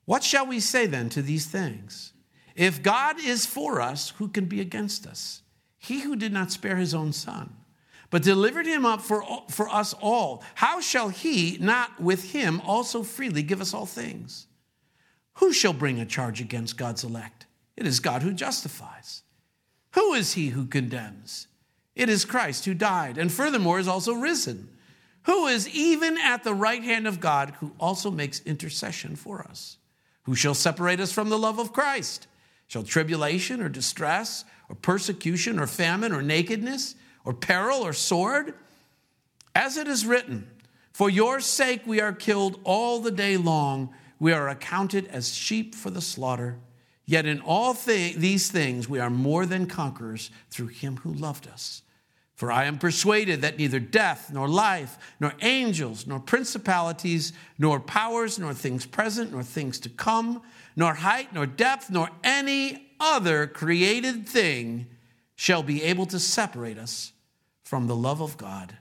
What 0.04 0.24
shall 0.24 0.46
we 0.46 0.60
say 0.60 0.86
then 0.86 1.08
to 1.10 1.22
these 1.22 1.46
things? 1.46 2.12
If 2.54 2.82
God 2.82 3.16
is 3.20 3.46
for 3.46 3.80
us, 3.80 4.10
who 4.16 4.28
can 4.28 4.46
be 4.46 4.60
against 4.60 5.06
us? 5.06 5.42
He 5.78 6.00
who 6.00 6.16
did 6.16 6.32
not 6.32 6.52
spare 6.52 6.76
his 6.76 6.94
own 6.94 7.12
son, 7.12 7.54
but 8.10 8.22
delivered 8.22 8.66
him 8.66 8.84
up 8.84 9.00
for, 9.00 9.24
for 9.48 9.68
us 9.68 9.94
all, 10.00 10.42
how 10.54 10.80
shall 10.80 11.08
he 11.08 11.58
not 11.60 12.00
with 12.00 12.32
him 12.32 12.60
also 12.60 13.02
freely 13.02 13.42
give 13.42 13.60
us 13.60 13.74
all 13.74 13.86
things? 13.86 14.46
Who 15.34 15.52
shall 15.52 15.72
bring 15.72 16.00
a 16.00 16.06
charge 16.06 16.40
against 16.40 16.76
God's 16.76 17.04
elect? 17.04 17.46
It 17.76 17.86
is 17.86 18.00
God 18.00 18.22
who 18.22 18.32
justifies. 18.32 19.22
Who 19.92 20.14
is 20.14 20.34
he 20.34 20.48
who 20.48 20.66
condemns? 20.66 21.48
It 21.94 22.08
is 22.08 22.24
Christ 22.24 22.64
who 22.64 22.74
died, 22.74 23.18
and 23.18 23.30
furthermore 23.30 23.78
is 23.78 23.88
also 23.88 24.14
risen, 24.14 24.68
who 25.24 25.46
is 25.46 25.68
even 25.68 26.18
at 26.18 26.42
the 26.42 26.54
right 26.54 26.82
hand 26.82 27.06
of 27.06 27.20
God, 27.20 27.54
who 27.60 27.72
also 27.78 28.10
makes 28.10 28.40
intercession 28.40 29.16
for 29.16 29.42
us. 29.42 29.76
Who 30.24 30.34
shall 30.34 30.54
separate 30.54 31.00
us 31.00 31.12
from 31.12 31.28
the 31.28 31.38
love 31.38 31.58
of 31.58 31.72
Christ? 31.72 32.26
Shall 32.66 32.82
tribulation 32.82 33.60
or 33.60 33.68
distress 33.68 34.44
or 34.68 34.74
persecution 34.76 35.58
or 35.58 35.66
famine 35.66 36.12
or 36.12 36.22
nakedness 36.22 36.94
or 37.24 37.34
peril 37.34 37.84
or 37.84 37.92
sword? 37.92 38.54
As 39.54 39.76
it 39.76 39.86
is 39.86 40.06
written, 40.06 40.48
For 40.92 41.10
your 41.10 41.40
sake 41.40 41.82
we 41.86 42.00
are 42.00 42.12
killed 42.12 42.60
all 42.64 43.00
the 43.00 43.10
day 43.10 43.36
long 43.36 43.92
we 44.22 44.32
are 44.32 44.48
accounted 44.48 45.08
as 45.08 45.34
sheep 45.34 45.74
for 45.74 45.90
the 45.90 46.00
slaughter. 46.00 46.60
Yet 47.04 47.26
in 47.26 47.40
all 47.40 47.74
th- 47.74 48.14
these 48.14 48.48
things 48.52 48.88
we 48.88 49.00
are 49.00 49.10
more 49.10 49.46
than 49.46 49.66
conquerors 49.66 50.30
through 50.48 50.68
him 50.68 50.98
who 50.98 51.12
loved 51.12 51.48
us. 51.48 51.82
For 52.36 52.52
I 52.52 52.66
am 52.66 52.78
persuaded 52.78 53.42
that 53.42 53.58
neither 53.58 53.80
death, 53.80 54.30
nor 54.32 54.46
life, 54.46 54.96
nor 55.18 55.34
angels, 55.42 56.06
nor 56.06 56.20
principalities, 56.20 57.32
nor 57.58 57.80
powers, 57.80 58.38
nor 58.38 58.54
things 58.54 58.86
present, 58.86 59.32
nor 59.32 59.42
things 59.42 59.80
to 59.80 59.88
come, 59.88 60.40
nor 60.76 60.94
height, 60.94 61.34
nor 61.34 61.44
depth, 61.44 61.90
nor 61.90 62.08
any 62.22 62.92
other 63.00 63.48
created 63.48 64.28
thing 64.28 64.86
shall 65.34 65.64
be 65.64 65.82
able 65.82 66.06
to 66.06 66.20
separate 66.20 66.78
us 66.78 67.10
from 67.64 67.88
the 67.88 67.96
love 67.96 68.22
of 68.22 68.36
God, 68.36 68.78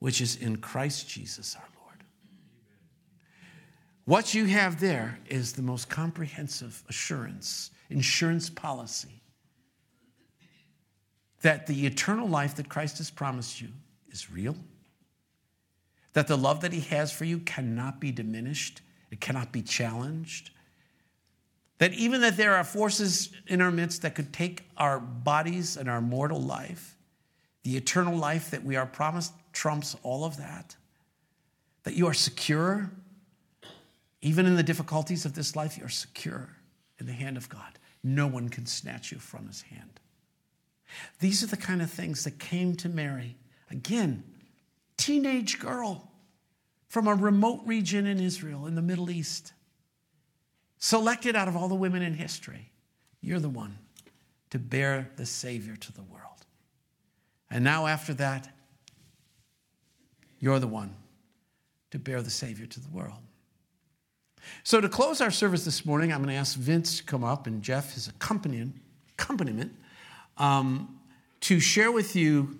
which 0.00 0.20
is 0.20 0.36
in 0.36 0.58
Christ 0.58 1.08
Jesus 1.08 1.56
our 1.56 1.62
Lord. 1.62 1.69
What 4.10 4.34
you 4.34 4.46
have 4.46 4.80
there 4.80 5.20
is 5.28 5.52
the 5.52 5.62
most 5.62 5.88
comprehensive 5.88 6.82
assurance, 6.88 7.70
insurance 7.90 8.50
policy 8.50 9.22
that 11.42 11.68
the 11.68 11.86
eternal 11.86 12.28
life 12.28 12.56
that 12.56 12.68
Christ 12.68 12.98
has 12.98 13.08
promised 13.08 13.60
you 13.60 13.68
is 14.10 14.28
real, 14.28 14.56
that 16.12 16.26
the 16.26 16.36
love 16.36 16.62
that 16.62 16.72
he 16.72 16.80
has 16.80 17.12
for 17.12 17.24
you 17.24 17.38
cannot 17.38 18.00
be 18.00 18.10
diminished, 18.10 18.80
it 19.12 19.20
cannot 19.20 19.52
be 19.52 19.62
challenged. 19.62 20.50
That 21.78 21.92
even 21.92 22.20
that 22.22 22.36
there 22.36 22.56
are 22.56 22.64
forces 22.64 23.30
in 23.46 23.62
our 23.62 23.70
midst 23.70 24.02
that 24.02 24.16
could 24.16 24.32
take 24.32 24.64
our 24.76 24.98
bodies 24.98 25.76
and 25.76 25.88
our 25.88 26.00
mortal 26.00 26.42
life, 26.42 26.96
the 27.62 27.76
eternal 27.76 28.16
life 28.16 28.50
that 28.50 28.64
we 28.64 28.74
are 28.74 28.86
promised 28.86 29.34
trumps 29.52 29.94
all 30.02 30.24
of 30.24 30.36
that. 30.38 30.74
That 31.84 31.94
you 31.94 32.08
are 32.08 32.12
secure, 32.12 32.90
even 34.22 34.46
in 34.46 34.56
the 34.56 34.62
difficulties 34.62 35.24
of 35.24 35.34
this 35.34 35.56
life, 35.56 35.78
you're 35.78 35.88
secure 35.88 36.48
in 36.98 37.06
the 37.06 37.12
hand 37.12 37.36
of 37.36 37.48
God. 37.48 37.78
No 38.02 38.26
one 38.26 38.48
can 38.48 38.66
snatch 38.66 39.12
you 39.12 39.18
from 39.18 39.46
his 39.46 39.62
hand. 39.62 40.00
These 41.20 41.42
are 41.42 41.46
the 41.46 41.56
kind 41.56 41.80
of 41.80 41.90
things 41.90 42.24
that 42.24 42.38
came 42.38 42.74
to 42.76 42.88
Mary. 42.88 43.36
Again, 43.70 44.24
teenage 44.96 45.58
girl 45.58 46.10
from 46.88 47.06
a 47.06 47.14
remote 47.14 47.60
region 47.64 48.06
in 48.06 48.18
Israel, 48.20 48.66
in 48.66 48.74
the 48.74 48.82
Middle 48.82 49.10
East, 49.10 49.52
selected 50.78 51.36
out 51.36 51.48
of 51.48 51.56
all 51.56 51.68
the 51.68 51.74
women 51.74 52.02
in 52.02 52.14
history. 52.14 52.70
You're 53.20 53.38
the 53.38 53.48
one 53.48 53.78
to 54.50 54.58
bear 54.58 55.10
the 55.16 55.26
Savior 55.26 55.76
to 55.76 55.92
the 55.92 56.02
world. 56.02 56.24
And 57.50 57.64
now, 57.64 57.86
after 57.86 58.14
that, 58.14 58.48
you're 60.38 60.58
the 60.58 60.66
one 60.66 60.94
to 61.90 61.98
bear 61.98 62.22
the 62.22 62.30
Savior 62.30 62.66
to 62.66 62.80
the 62.80 62.88
world. 62.88 63.18
So, 64.62 64.80
to 64.80 64.88
close 64.88 65.20
our 65.20 65.30
service 65.30 65.64
this 65.64 65.84
morning, 65.84 66.12
I'm 66.12 66.22
going 66.22 66.34
to 66.34 66.38
ask 66.38 66.56
Vince 66.56 66.98
to 66.98 67.04
come 67.04 67.24
up 67.24 67.46
and 67.46 67.62
Jeff, 67.62 67.94
his 67.94 68.08
accompaniment, 68.08 69.74
um, 70.38 70.98
to 71.40 71.60
share 71.60 71.92
with 71.92 72.16
you 72.16 72.58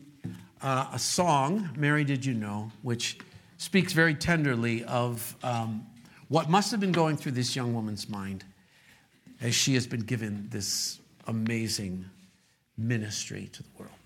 uh, 0.62 0.88
a 0.92 0.98
song, 0.98 1.70
Mary 1.76 2.04
Did 2.04 2.24
You 2.24 2.34
Know, 2.34 2.70
which 2.82 3.18
speaks 3.58 3.92
very 3.92 4.14
tenderly 4.14 4.84
of 4.84 5.36
um, 5.42 5.86
what 6.28 6.48
must 6.48 6.70
have 6.70 6.80
been 6.80 6.92
going 6.92 7.16
through 7.16 7.32
this 7.32 7.56
young 7.56 7.74
woman's 7.74 8.08
mind 8.08 8.44
as 9.40 9.54
she 9.54 9.74
has 9.74 9.86
been 9.86 10.00
given 10.00 10.46
this 10.50 11.00
amazing 11.26 12.04
ministry 12.76 13.48
to 13.52 13.62
the 13.62 13.68
world. 13.78 13.99